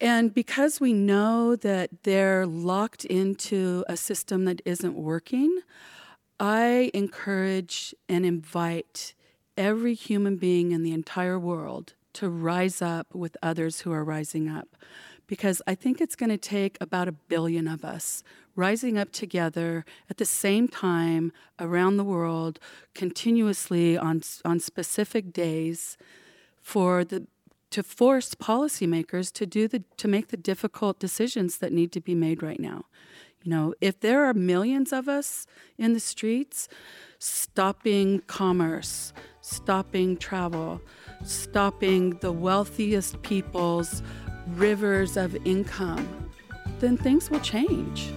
[0.00, 5.60] And because we know that they're locked into a system that isn't working,
[6.40, 9.14] I encourage and invite
[9.56, 14.48] every human being in the entire world to rise up with others who are rising
[14.48, 14.76] up.
[15.28, 18.24] Because I think it's going to take about a billion of us
[18.56, 22.58] rising up together at the same time around the world,
[22.94, 25.96] continuously on, on specific days,
[26.62, 27.26] for the
[27.70, 32.14] to force policymakers to do the to make the difficult decisions that need to be
[32.14, 32.84] made right now.
[33.42, 35.46] You know, if there are millions of us
[35.76, 36.68] in the streets
[37.18, 40.80] stopping commerce, stopping travel,
[41.24, 44.02] stopping the wealthiest people's
[44.48, 46.30] rivers of income,
[46.78, 48.12] then things will change.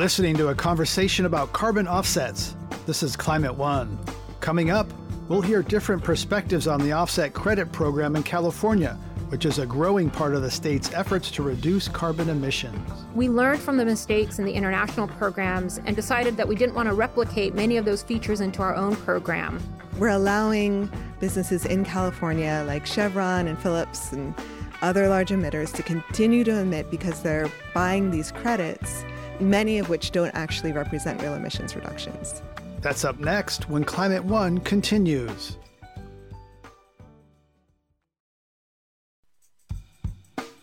[0.00, 2.56] Listening to a conversation about carbon offsets.
[2.86, 3.98] This is Climate One.
[4.40, 4.90] Coming up,
[5.28, 10.10] we'll hear different perspectives on the offset credit program in California which is a growing
[10.10, 12.90] part of the state's efforts to reduce carbon emissions.
[13.14, 16.88] We learned from the mistakes in the international programs and decided that we didn't want
[16.88, 19.62] to replicate many of those features into our own program.
[19.98, 24.34] We're allowing businesses in California like Chevron and Phillips and
[24.82, 29.04] other large emitters to continue to emit because they're buying these credits,
[29.40, 32.42] many of which don't actually represent real emissions reductions.
[32.80, 35.56] That's up next when Climate One continues.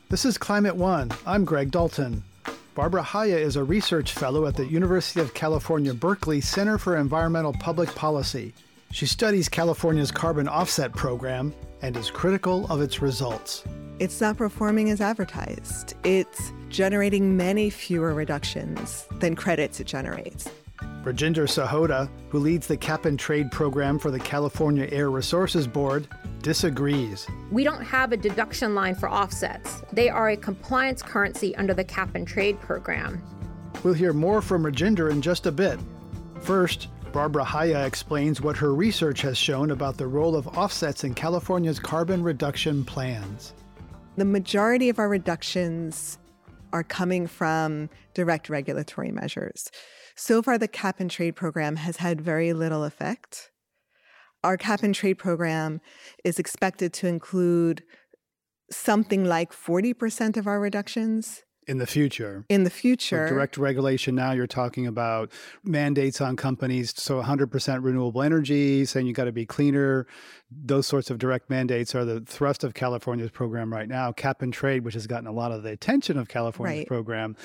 [0.09, 1.11] This is Climate One.
[1.25, 2.23] I'm Greg Dalton.
[2.75, 7.53] Barbara Haya is a research fellow at the University of California, Berkeley Center for Environmental
[7.53, 8.53] Public Policy.
[8.91, 13.63] She studies California's carbon offset program and is critical of its results.
[13.99, 15.95] It's not performing as advertised.
[16.03, 20.49] It's generating many fewer reductions than credits it generates.
[21.03, 26.07] Rajinder Sahota, who leads the cap and trade program for the California Air Resources Board,
[26.41, 27.27] disagrees.
[27.51, 29.81] We don't have a deduction line for offsets.
[29.93, 33.21] They are a compliance currency under the cap and trade program.
[33.83, 35.79] We'll hear more from Rajinder in just a bit.
[36.41, 41.15] First, Barbara Haya explains what her research has shown about the role of offsets in
[41.15, 43.55] California's carbon reduction plans.
[44.17, 46.19] The majority of our reductions
[46.73, 49.71] are coming from direct regulatory measures.
[50.15, 53.49] So far, the cap and trade program has had very little effect.
[54.43, 55.81] Our cap and trade program
[56.23, 57.81] is expected to include
[58.69, 62.45] something like 40% of our reductions in the future.
[62.49, 63.27] In the future.
[63.27, 65.31] direct regulation now you're talking about
[65.63, 70.07] mandates on companies so 100% renewable energy saying you got to be cleaner.
[70.49, 74.11] Those sorts of direct mandates are the thrust of California's program right now.
[74.11, 76.87] Cap and trade which has gotten a lot of the attention of California's right.
[76.87, 77.35] program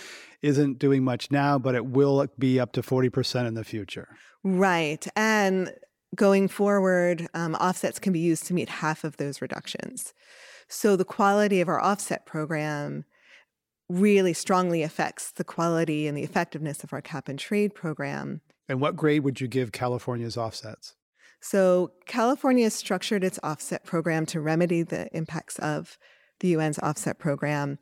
[0.40, 4.08] isn't doing much now but it will be up to 40% in the future.
[4.44, 5.06] Right.
[5.16, 5.72] And
[6.14, 10.14] going forward um, offsets can be used to meet half of those reductions.
[10.68, 13.04] So the quality of our offset program
[13.92, 18.40] really strongly affects the quality and the effectiveness of our cap and trade program.
[18.68, 20.94] And what grade would you give California's offsets?
[21.40, 25.98] So, California has structured its offset program to remedy the impacts of
[26.40, 27.78] the UN's offset program.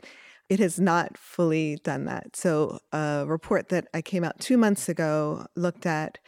[0.49, 2.35] It has not fully done that.
[2.35, 6.19] So, a report that I came out two months ago looked at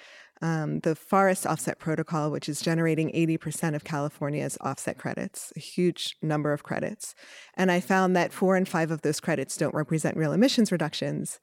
[0.43, 6.17] um, the forest offset protocol, which is generating 80% of California's offset credits, a huge
[6.21, 7.15] number of credits.
[7.55, 11.39] And I found that four and five of those credits don't represent real emissions reductions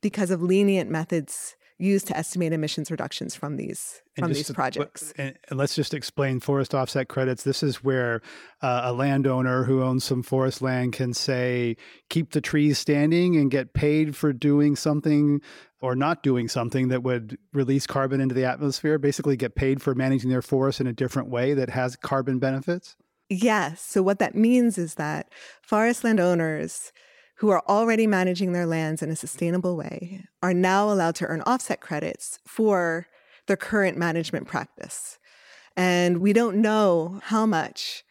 [0.00, 5.12] because of lenient methods used to estimate emissions reductions from these from these projects.
[5.18, 7.42] And, and, let's just explain forest offset credits.
[7.42, 8.22] This is where
[8.62, 11.76] uh, a landowner who owns some forest land can say,
[12.10, 15.40] keep the trees standing and get paid for doing something
[15.80, 18.98] or not doing something that would release carbon into the atmosphere.
[18.98, 22.96] Basically, get paid for managing their forest in a different way that has carbon benefits.
[23.28, 23.80] Yes.
[23.80, 25.32] So what that means is that
[25.62, 26.92] forest landowners
[27.36, 31.42] who are already managing their lands in a sustainable way are now allowed to earn
[31.42, 33.06] offset credits for
[33.46, 35.18] their current management practice.
[35.76, 38.04] And we don't know how much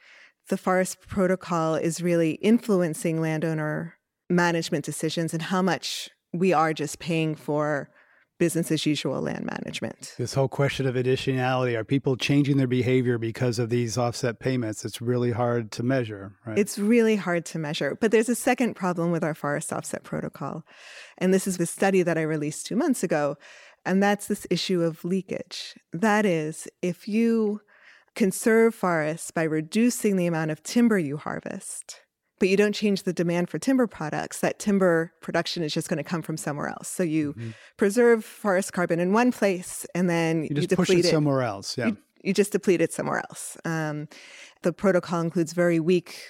[0.49, 3.95] the forest protocol is really influencing landowner
[4.29, 7.89] management decisions and how much we are just paying for
[8.43, 10.15] business as usual land management.
[10.17, 14.83] This whole question of additionality are people changing their behavior because of these offset payments?
[14.83, 16.59] It's really hard to measure, right?
[16.59, 17.97] It's really hard to measure.
[18.01, 20.65] But there's a second problem with our forest offset protocol.
[21.17, 23.37] And this is the study that I released two months ago.
[23.85, 25.75] And that's this issue of leakage.
[25.93, 27.61] That is, if you
[28.13, 32.01] conserve forests by reducing the amount of timber you harvest,
[32.43, 35.95] but you don't change the demand for timber products, that timber production is just going
[35.95, 36.89] to come from somewhere else.
[36.89, 37.51] So you mm-hmm.
[37.77, 41.41] preserve forest carbon in one place and then you just you push it, it, somewhere
[41.41, 41.77] else.
[41.77, 41.85] Yeah.
[41.85, 43.55] You, you, just deplete it somewhere else.
[43.63, 44.09] Um,
[44.61, 46.21] the protocol includes very weak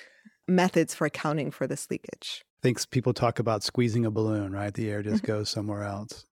[0.47, 2.45] methods for accounting for this leakage.
[2.61, 4.76] thinks people talk about squeezing a balloon, right?
[4.76, 6.28] The air just goes somewhere else.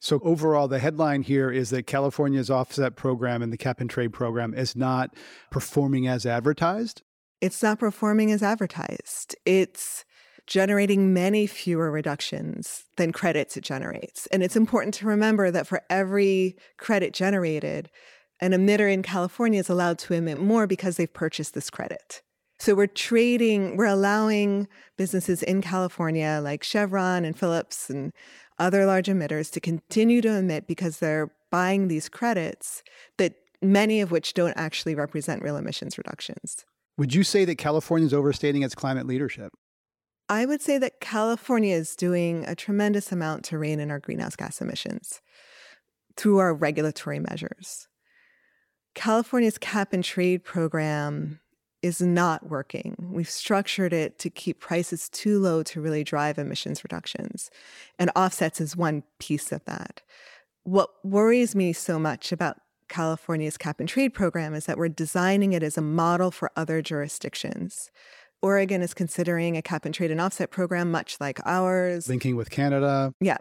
[0.00, 4.14] So, overall, the headline here is that California's offset program and the cap and trade
[4.14, 5.14] program is not
[5.50, 7.02] performing as advertised.
[7.40, 9.36] It's not performing as advertised.
[9.44, 10.04] It's
[10.46, 14.26] generating many fewer reductions than credits it generates.
[14.28, 17.90] And it's important to remember that for every credit generated,
[18.40, 22.22] an emitter in California is allowed to emit more because they've purchased this credit.
[22.58, 28.12] So we're trading, we're allowing businesses in California like Chevron and Phillips and
[28.58, 32.82] other large emitters to continue to emit because they're buying these credits
[33.18, 36.64] that many of which don't actually represent real emissions reductions.
[36.98, 39.52] Would you say that California is overstating its climate leadership?
[40.28, 44.34] I would say that California is doing a tremendous amount to rein in our greenhouse
[44.34, 45.20] gas emissions
[46.16, 47.86] through our regulatory measures.
[48.94, 51.40] California's cap and trade program
[51.82, 52.96] is not working.
[53.12, 57.50] We've structured it to keep prices too low to really drive emissions reductions.
[57.98, 60.00] And offsets is one piece of that.
[60.64, 62.56] What worries me so much about
[62.88, 66.82] California's cap and trade program is that we're designing it as a model for other
[66.82, 67.90] jurisdictions.
[68.42, 72.50] Oregon is considering a cap and trade and offset program much like ours, linking with
[72.50, 73.12] Canada.
[73.20, 73.38] Yeah.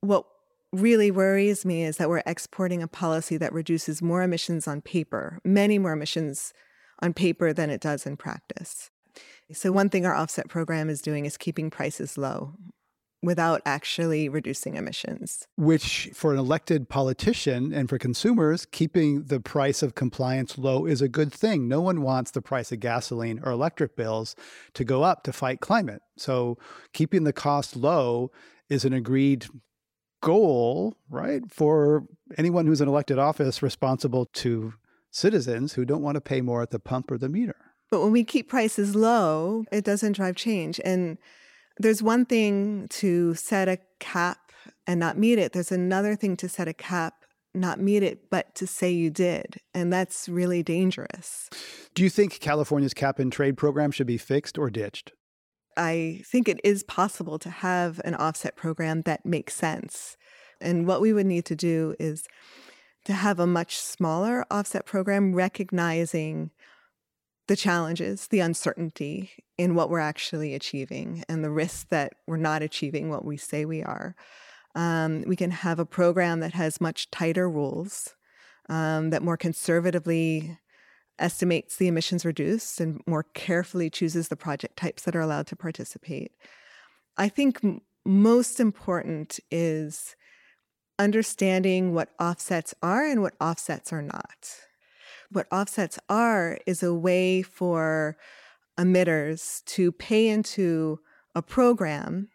[0.00, 0.26] What
[0.72, 5.38] really worries me is that we're exporting a policy that reduces more emissions on paper,
[5.44, 6.52] many more emissions
[7.00, 8.90] on paper than it does in practice.
[9.52, 12.54] So, one thing our offset program is doing is keeping prices low
[13.22, 15.46] without actually reducing emissions.
[15.56, 21.00] Which, for an elected politician and for consumers, keeping the price of compliance low is
[21.00, 21.68] a good thing.
[21.68, 24.34] No one wants the price of gasoline or electric bills
[24.74, 26.02] to go up to fight climate.
[26.16, 26.58] So,
[26.92, 28.30] keeping the cost low
[28.68, 29.46] is an agreed
[30.20, 32.04] goal, right, for
[32.38, 34.74] anyone who's in elected office responsible to
[35.10, 37.56] citizens who don't want to pay more at the pump or the meter.
[37.90, 40.80] But when we keep prices low, it doesn't drive change.
[40.82, 41.18] And
[41.78, 44.52] there's one thing to set a cap
[44.86, 45.52] and not meet it.
[45.52, 49.58] There's another thing to set a cap, not meet it, but to say you did.
[49.74, 51.48] And that's really dangerous.
[51.94, 55.12] Do you think California's cap and trade program should be fixed or ditched?
[55.76, 60.16] I think it is possible to have an offset program that makes sense.
[60.60, 62.24] And what we would need to do is
[63.04, 66.50] to have a much smaller offset program, recognizing
[67.48, 72.62] the challenges, the uncertainty in what we're actually achieving, and the risk that we're not
[72.62, 74.16] achieving what we say we are.
[74.74, 78.14] Um, we can have a program that has much tighter rules,
[78.68, 80.58] um, that more conservatively
[81.18, 85.56] estimates the emissions reduced and more carefully chooses the project types that are allowed to
[85.56, 86.32] participate.
[87.16, 90.16] I think m- most important is
[90.98, 94.48] understanding what offsets are and what offsets are not.
[95.30, 98.16] What offsets are is a way for
[98.78, 100.98] emitters to pay into
[101.34, 102.28] a program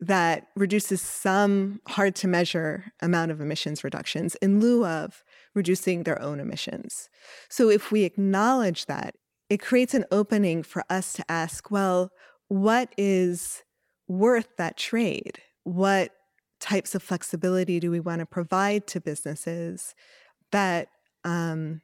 [0.00, 5.22] that reduces some hard to measure amount of emissions reductions in lieu of
[5.54, 7.08] reducing their own emissions.
[7.48, 9.14] So if we acknowledge that,
[9.48, 12.10] it creates an opening for us to ask, well,
[12.48, 13.62] what is
[14.08, 15.38] worth that trade?
[15.62, 16.10] What
[16.58, 19.94] types of flexibility do we want to provide to businesses
[20.50, 20.88] that
[21.24, 21.80] um,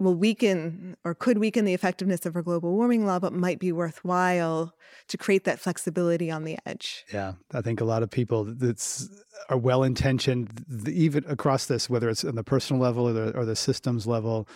[0.00, 3.70] will weaken or could weaken the effectiveness of our global warming law, but might be
[3.70, 4.74] worthwhile
[5.08, 7.04] to create that flexibility on the edge.
[7.12, 9.08] Yeah, I think a lot of people that's
[9.48, 13.44] are well intentioned, even across this, whether it's on the personal level or the, or
[13.44, 14.48] the systems level,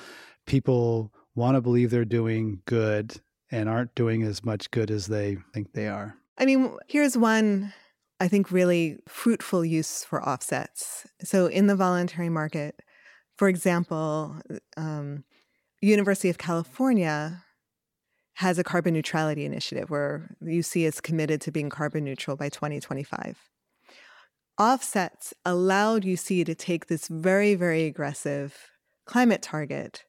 [0.47, 3.21] people want to believe they're doing good
[3.51, 6.17] and aren't doing as much good as they think they are.
[6.39, 7.73] I mean, here's one
[8.21, 11.07] I think, really fruitful use for offsets.
[11.23, 12.81] So, in the voluntary market,
[13.37, 14.37] for example,
[14.77, 15.25] um,
[15.81, 17.43] University of California
[18.35, 23.39] has a carbon neutrality initiative where UC is committed to being carbon neutral by 2025.
[24.59, 28.57] Offsets allowed UC to take this very, very aggressive
[29.07, 30.05] climate target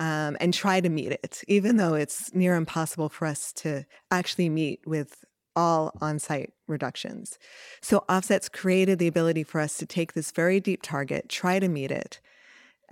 [0.00, 4.48] um, and try to meet it, even though it's near impossible for us to actually
[4.48, 7.38] meet with all on site reductions.
[7.82, 11.68] So, offsets created the ability for us to take this very deep target, try to
[11.68, 12.20] meet it,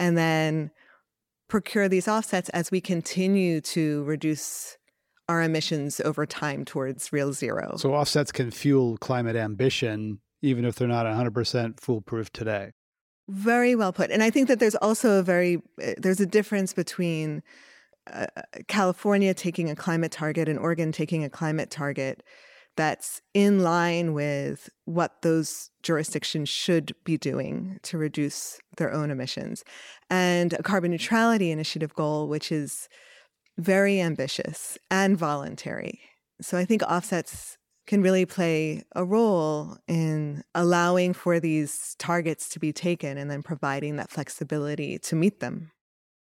[0.01, 0.73] and then
[1.49, 4.79] procure these offsets as we continue to reduce
[5.29, 7.77] our emissions over time towards real zero.
[7.77, 12.73] So, offsets can fuel climate ambition, even if they're not 100% foolproof today.
[13.29, 14.11] Very well put.
[14.11, 17.45] And I think that there's also a very, eh, there's a difference between
[18.13, 18.27] uh,
[18.67, 22.25] California taking a climate target and Oregon taking a climate target
[22.77, 29.65] that's in line with what those jurisdictions should be doing to reduce their own emissions.
[30.09, 32.89] And a carbon neutrality initiative goal, which is
[33.59, 36.01] very ambitious and voluntary.
[36.41, 42.61] So I think offsets can really play a role in allowing for these targets to
[42.61, 45.73] be taken and then providing that flexibility to meet them.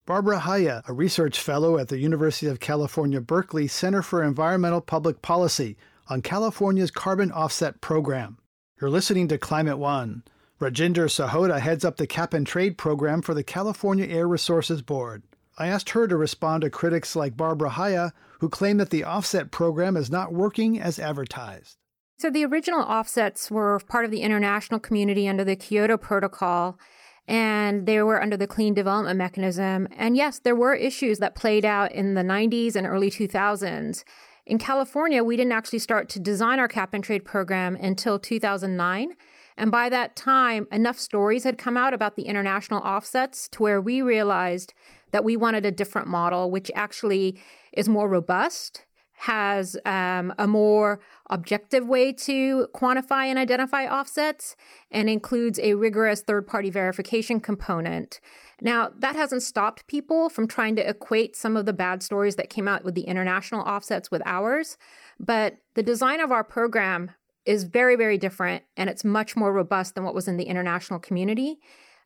[0.06, 5.22] Barbara Haya, a research fellow at the University of California, Berkeley Center for Environmental Public
[5.22, 5.78] Policy
[6.08, 8.38] on California's carbon offset program.
[8.80, 10.22] You're listening to Climate One.
[10.60, 15.22] Rajinder Sahota heads up the cap and trade program for the California Air Resources Board.
[15.58, 19.50] I asked her to respond to critics like Barbara Haya, who claim that the offset
[19.50, 21.76] program is not working as advertised.
[22.18, 26.78] So, the original offsets were part of the international community under the Kyoto Protocol,
[27.26, 29.88] and they were under the Clean Development Mechanism.
[29.96, 34.04] And yes, there were issues that played out in the 90s and early 2000s.
[34.46, 39.14] In California, we didn't actually start to design our cap and trade program until 2009.
[39.56, 43.80] And by that time, enough stories had come out about the international offsets to where
[43.80, 44.74] we realized
[45.12, 47.40] that we wanted a different model, which actually
[47.72, 54.56] is more robust, has um, a more objective way to quantify and identify offsets,
[54.90, 58.20] and includes a rigorous third party verification component.
[58.64, 62.48] Now, that hasn't stopped people from trying to equate some of the bad stories that
[62.48, 64.78] came out with the international offsets with ours,
[65.20, 67.10] but the design of our program
[67.44, 70.98] is very, very different and it's much more robust than what was in the international
[70.98, 71.58] community.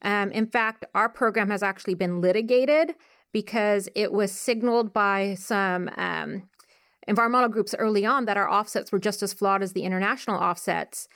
[0.02, 2.96] Um, in fact, our program has actually been litigated
[3.32, 6.48] because it was signaled by some um,
[7.06, 11.06] environmental groups early on that our offsets were just as flawed as the international offsets.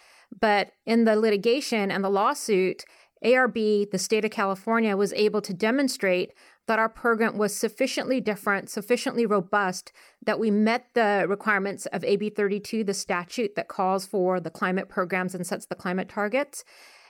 [0.40, 2.84] But in the litigation and the lawsuit,
[3.24, 6.32] ARB, the state of California, was able to demonstrate
[6.66, 9.92] that our program was sufficiently different, sufficiently robust,
[10.24, 14.88] that we met the requirements of AB 32, the statute that calls for the climate
[14.88, 16.64] programs and sets the climate targets,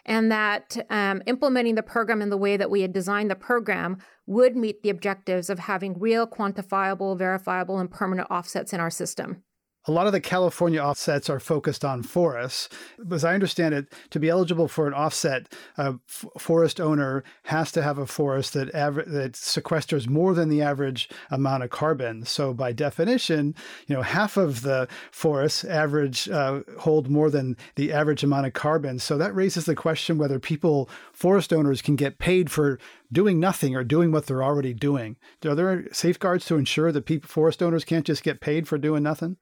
[0.05, 3.99] and that um, implementing the program in the way that we had designed the program
[4.27, 9.43] would meet the objectives of having real, quantifiable, verifiable, and permanent offsets in our system.
[9.87, 12.69] A lot of the California offsets are focused on forests.
[13.11, 17.73] As I understand it, to be eligible for an offset, a f- forest owner has
[17.73, 22.25] to have a forest that aver- that sequesters more than the average amount of carbon.
[22.25, 23.57] So, by definition,
[23.89, 28.53] you know half of the forests average uh, hold more than the average amount of
[28.53, 28.99] carbon.
[28.99, 32.79] So that raises the question whether people, forest owners, can get paid for
[33.11, 35.17] doing nothing or doing what they're already doing.
[35.45, 39.03] Are there safeguards to ensure that people, forest owners can't just get paid for doing
[39.03, 39.39] nothing?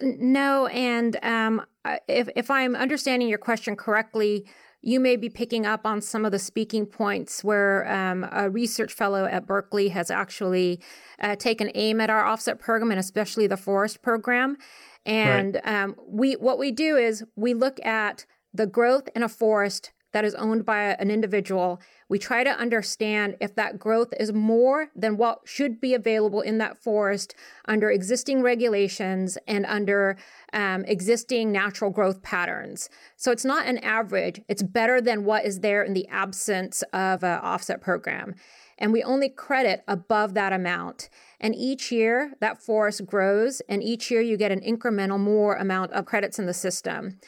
[0.00, 1.64] No, and um,
[2.08, 4.46] if if I'm understanding your question correctly,
[4.82, 8.92] you may be picking up on some of the speaking points where um, a research
[8.92, 10.80] fellow at Berkeley has actually
[11.20, 14.56] uh, taken aim at our offset program and especially the forest program.
[15.04, 15.82] And right.
[15.82, 20.24] um, we what we do is we look at the growth in a forest that
[20.24, 25.16] is owned by an individual, we try to understand if that growth is more than
[25.16, 27.34] what should be available in that forest
[27.66, 30.16] under existing regulations and under
[30.52, 32.88] um, existing natural growth patterns.
[33.16, 37.22] So it's not an average, it's better than what is there in the absence of
[37.22, 38.34] an offset program.
[38.78, 41.08] And we only credit above that amount.
[41.40, 45.92] And each year that forest grows, and each year you get an incremental more amount
[45.92, 47.18] of credits in the system.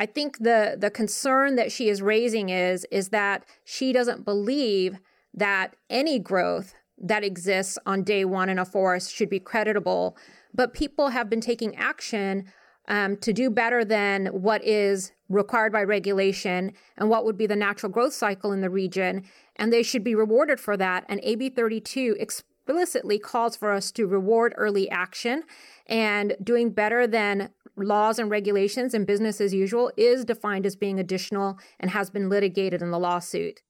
[0.00, 4.98] I think the the concern that she is raising is is that she doesn't believe
[5.34, 10.16] that any growth that exists on day one in a forest should be creditable.
[10.54, 12.46] But people have been taking action
[12.88, 17.54] um, to do better than what is required by regulation and what would be the
[17.54, 19.24] natural growth cycle in the region.
[19.56, 21.04] And they should be rewarded for that.
[21.10, 25.44] And AB 32 explicitly calls for us to reward early action
[25.86, 27.50] and doing better than
[27.80, 32.28] laws and regulations and business as usual is defined as being additional and has been
[32.28, 33.60] litigated in the lawsuit.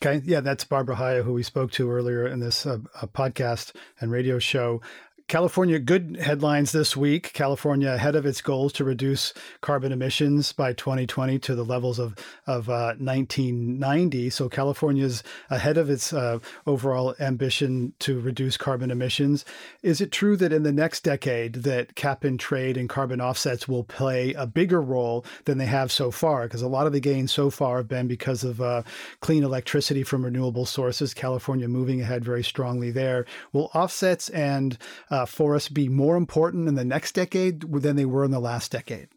[0.00, 3.74] Okay, yeah, that's Barbara Haya, who we spoke to earlier in this uh, uh podcast
[4.00, 4.80] and radio show.
[5.28, 7.34] California, good headlines this week.
[7.34, 12.14] California ahead of its goals to reduce carbon emissions by 2020 to the levels of,
[12.46, 14.30] of uh, 1990.
[14.30, 19.44] So California's ahead of its uh, overall ambition to reduce carbon emissions.
[19.82, 23.68] Is it true that in the next decade that cap and trade and carbon offsets
[23.68, 26.44] will play a bigger role than they have so far?
[26.44, 28.82] Because a lot of the gains so far have been because of uh,
[29.20, 31.12] clean electricity from renewable sources.
[31.12, 33.26] California moving ahead very strongly there.
[33.52, 34.78] Will offsets and
[35.10, 38.40] uh, uh, forests be more important in the next decade than they were in the
[38.40, 39.08] last decade?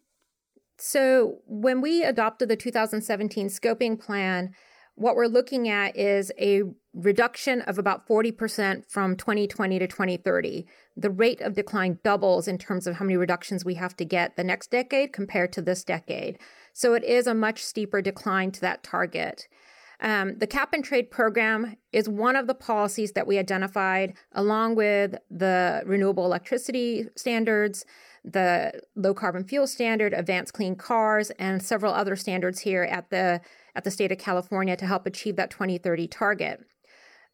[0.77, 4.55] So, when we adopted the 2017 scoping plan,
[4.95, 10.65] what we're looking at is a reduction of about 40% from 2020 to 2030.
[10.97, 14.35] The rate of decline doubles in terms of how many reductions we have to get
[14.35, 16.39] the next decade compared to this decade.
[16.73, 19.47] So it is a much steeper decline to that target.
[20.01, 24.75] Um, the cap and trade program is one of the policies that we identified, along
[24.75, 27.85] with the renewable electricity standards,
[28.23, 33.41] the low carbon fuel standard, advanced clean cars, and several other standards here at the
[33.75, 36.59] at the state of California to help achieve that 2030 target.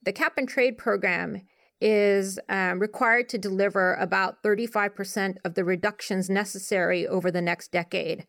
[0.03, 1.41] The cap and trade program
[1.79, 8.25] is um, required to deliver about 35% of the reductions necessary over the next decade.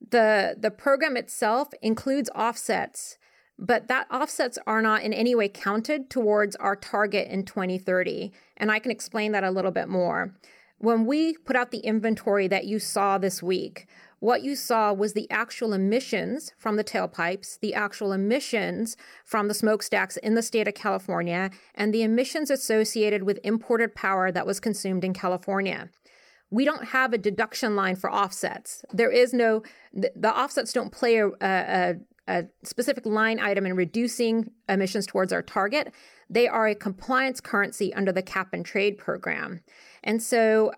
[0.00, 3.18] The, the program itself includes offsets,
[3.58, 8.32] but that offsets are not in any way counted towards our target in 2030.
[8.56, 10.34] And I can explain that a little bit more.
[10.78, 13.88] When we put out the inventory that you saw this week,
[14.20, 19.54] what you saw was the actual emissions from the tailpipes, the actual emissions from the
[19.54, 24.60] smokestacks in the state of California, and the emissions associated with imported power that was
[24.60, 25.88] consumed in California.
[26.50, 28.84] We don't have a deduction line for offsets.
[28.92, 31.94] There is no, the, the offsets don't play a, a,
[32.28, 35.92] a specific line item in reducing emissions towards our target.
[36.30, 39.62] They are a compliance currency under the cap and trade program.
[40.04, 40.72] And so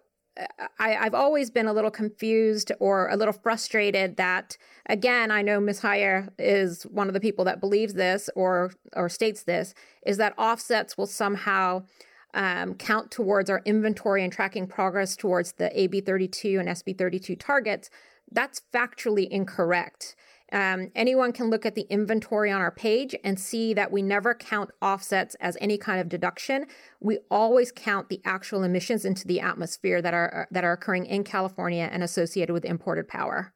[0.78, 5.61] I, have always been a little confused or a little frustrated that, again, I know
[5.61, 5.80] Ms.
[5.80, 9.74] Haya is one of the people that believes this or or states this,
[10.07, 11.84] is that offsets will somehow
[12.32, 17.36] um, count towards our inventory and tracking progress towards the AB 32 and SB 32
[17.36, 17.90] targets.
[18.30, 20.14] That's factually incorrect.
[20.53, 24.34] Um, anyone can look at the inventory on our page and see that we never
[24.34, 26.66] count offsets as any kind of deduction.
[27.01, 31.24] We always count the actual emissions into the atmosphere that are that are occurring in
[31.24, 33.55] California and associated with imported power.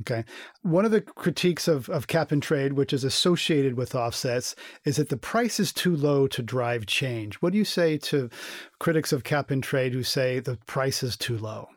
[0.00, 0.24] Okay.
[0.62, 4.96] One of the critiques of, of cap and trade, which is associated with offsets, is
[4.96, 7.36] that the price is too low to drive change.
[7.36, 8.28] What do you say to
[8.80, 11.68] critics of cap and trade who say the price is too low?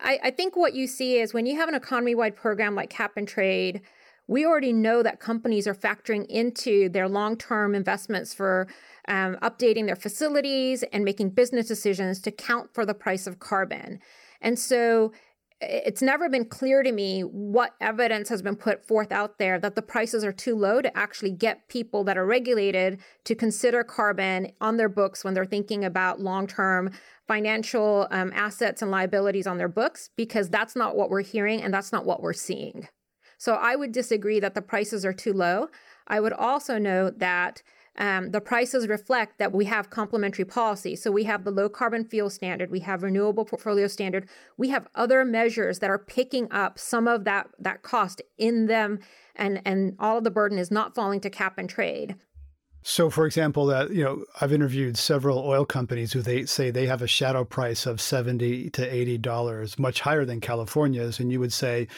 [0.00, 2.90] I, I think what you see is when you have an economy wide program like
[2.90, 3.82] cap and trade,
[4.26, 8.68] we already know that companies are factoring into their long term investments for
[9.08, 14.00] um, updating their facilities and making business decisions to count for the price of carbon.
[14.40, 15.12] And so
[15.60, 19.74] it's never been clear to me what evidence has been put forth out there that
[19.74, 24.52] the prices are too low to actually get people that are regulated to consider carbon
[24.60, 26.90] on their books when they're thinking about long term
[27.28, 31.72] financial um, assets and liabilities on their books, because that's not what we're hearing and
[31.72, 32.88] that's not what we're seeing.
[33.36, 35.68] So I would disagree that the prices are too low.
[36.08, 37.62] I would also note that
[37.98, 40.94] um, the prices reflect that we have complementary policy.
[40.96, 44.86] So we have the low carbon fuel standard, we have renewable portfolio standard, we have
[44.94, 49.00] other measures that are picking up some of that that cost in them,
[49.34, 52.14] and and all of the burden is not falling to cap and trade.
[52.82, 56.86] So, for example, that you know, I've interviewed several oil companies who they say they
[56.86, 61.40] have a shadow price of seventy to eighty dollars, much higher than California's, and you
[61.40, 61.88] would say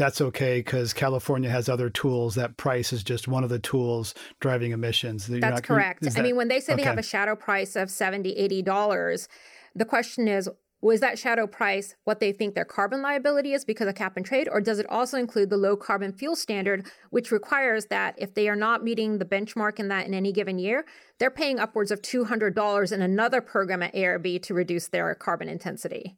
[0.00, 2.34] that's okay because California has other tools.
[2.34, 5.28] That price is just one of the tools driving emissions.
[5.28, 6.02] You're that's not, correct.
[6.02, 6.82] That, I mean, when they say okay.
[6.82, 8.34] they have a shadow price of 70
[8.64, 9.28] $80,
[9.74, 10.48] the question is,
[10.82, 14.24] was that shadow price what they think their carbon liability is because of cap and
[14.24, 18.34] trade, or does it also include the low carbon fuel standard, which requires that if
[18.34, 20.84] they are not meeting the benchmark in that in any given year,
[21.18, 26.16] they're paying upwards of $200 in another program at ARB to reduce their carbon intensity?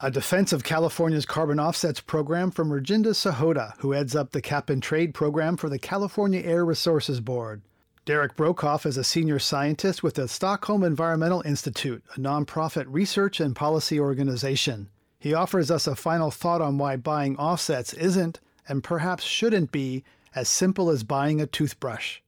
[0.00, 4.68] A defense of California's carbon offsets program from Rajinder Sahota, who heads up the cap
[4.68, 7.62] and trade program for the California Air Resources Board.
[8.06, 13.56] Derek Broekhoff is a senior scientist with the Stockholm Environmental Institute, a nonprofit research and
[13.56, 14.90] policy organization.
[15.18, 18.38] He offers us a final thought on why buying offsets isn't,
[18.68, 20.04] and perhaps shouldn't be,
[20.36, 22.20] as simple as buying a toothbrush.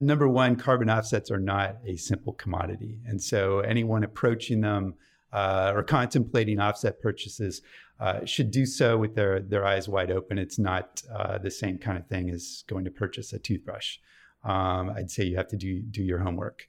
[0.00, 3.00] Number one, carbon offsets are not a simple commodity.
[3.04, 4.94] And so anyone approaching them
[5.32, 7.60] uh, or contemplating offset purchases
[7.98, 10.38] uh, should do so with their, their eyes wide open.
[10.38, 13.96] It's not uh, the same kind of thing as going to purchase a toothbrush.
[14.44, 16.68] Um, I'd say you have to do, do your homework.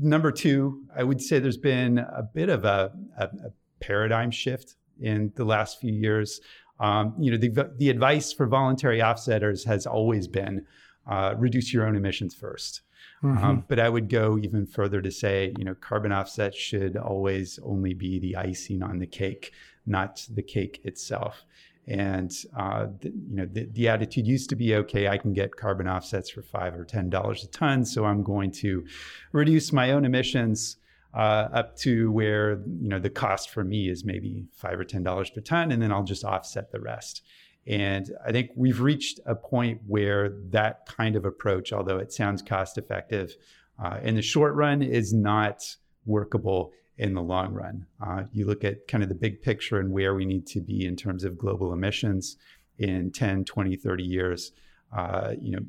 [0.00, 4.76] Number two, I would say there's been a bit of a, a, a paradigm shift
[5.00, 6.40] in the last few years.
[6.78, 10.66] Um, you know, the, the advice for voluntary offsetters has always been
[11.06, 12.82] uh, reduce your own emissions first.
[13.22, 13.44] Mm-hmm.
[13.44, 17.58] Um, but I would go even further to say, you know, carbon offsets should always
[17.62, 19.52] only be the icing on the cake,
[19.84, 21.44] not the cake itself.
[21.86, 25.56] And uh, the, you know, the, the, attitude used to be, okay, I can get
[25.56, 28.84] carbon offsets for five or ten dollars a ton, so I'm going to
[29.32, 30.76] reduce my own emissions
[31.14, 35.02] uh, up to where you know the cost for me is maybe five or ten
[35.02, 37.22] dollars per ton, and then I'll just offset the rest.
[37.66, 42.42] And I think we've reached a point where that kind of approach, although it sounds
[42.42, 43.36] cost effective
[43.82, 45.76] uh, in the short run, is not
[46.06, 47.86] workable in the long run.
[48.04, 50.84] Uh, you look at kind of the big picture and where we need to be
[50.84, 52.36] in terms of global emissions
[52.78, 54.52] in 10, 20, 30 years.
[54.94, 55.60] Uh, you know,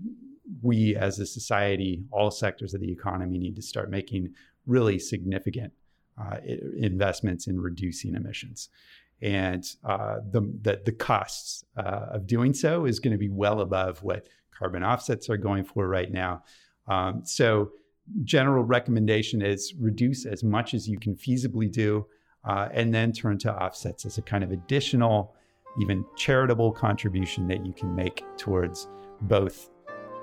[0.62, 4.34] we as a society, all sectors of the economy need to start making
[4.68, 5.72] really significant
[6.22, 6.38] uh,
[6.78, 8.70] investments in reducing emissions.
[9.22, 13.62] and uh, the, the, the costs uh, of doing so is going to be well
[13.62, 16.44] above what carbon offsets are going for right now.
[16.88, 17.72] Um, so,
[18.24, 22.06] general recommendation is reduce as much as you can feasibly do,
[22.46, 25.36] uh, and then turn to offsets as a kind of additional,
[25.80, 28.88] even charitable contribution that you can make towards
[29.22, 29.70] both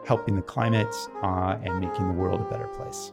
[0.05, 3.13] helping the climate uh, and making the world a better place.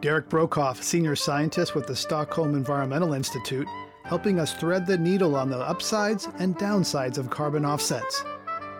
[0.00, 3.68] Derek Broekhoff, senior scientist with the Stockholm Environmental Institute,
[4.04, 8.24] helping us thread the needle on the upsides and downsides of carbon offsets.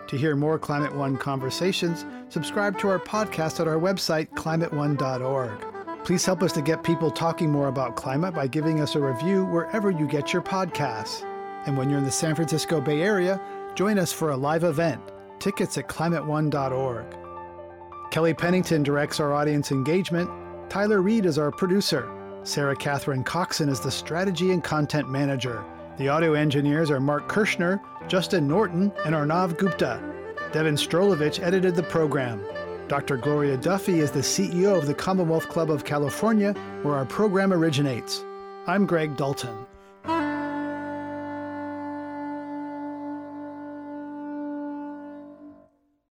[0.07, 6.05] To hear more Climate One conversations, subscribe to our podcast at our website, climateone.org.
[6.05, 9.45] Please help us to get people talking more about climate by giving us a review
[9.45, 11.23] wherever you get your podcasts.
[11.65, 13.41] And when you're in the San Francisco Bay Area,
[13.73, 15.01] join us for a live event.
[15.39, 17.05] Tickets at climateone.org.
[18.11, 20.29] Kelly Pennington directs our audience engagement.
[20.69, 22.07] Tyler Reed is our producer.
[22.45, 25.63] Sarah Catherine Coxon is the strategy and content manager.
[25.97, 27.79] The audio engineers are Mark Kirschner,
[28.09, 30.01] Justin Norton, and Arnav Gupta.
[30.51, 32.43] Devin Strolovich edited the program.
[32.89, 33.15] Dr.
[33.15, 38.25] Gloria Duffy is the CEO of the Commonwealth Club of California, where our program originates.
[38.67, 39.65] I'm Greg Dalton.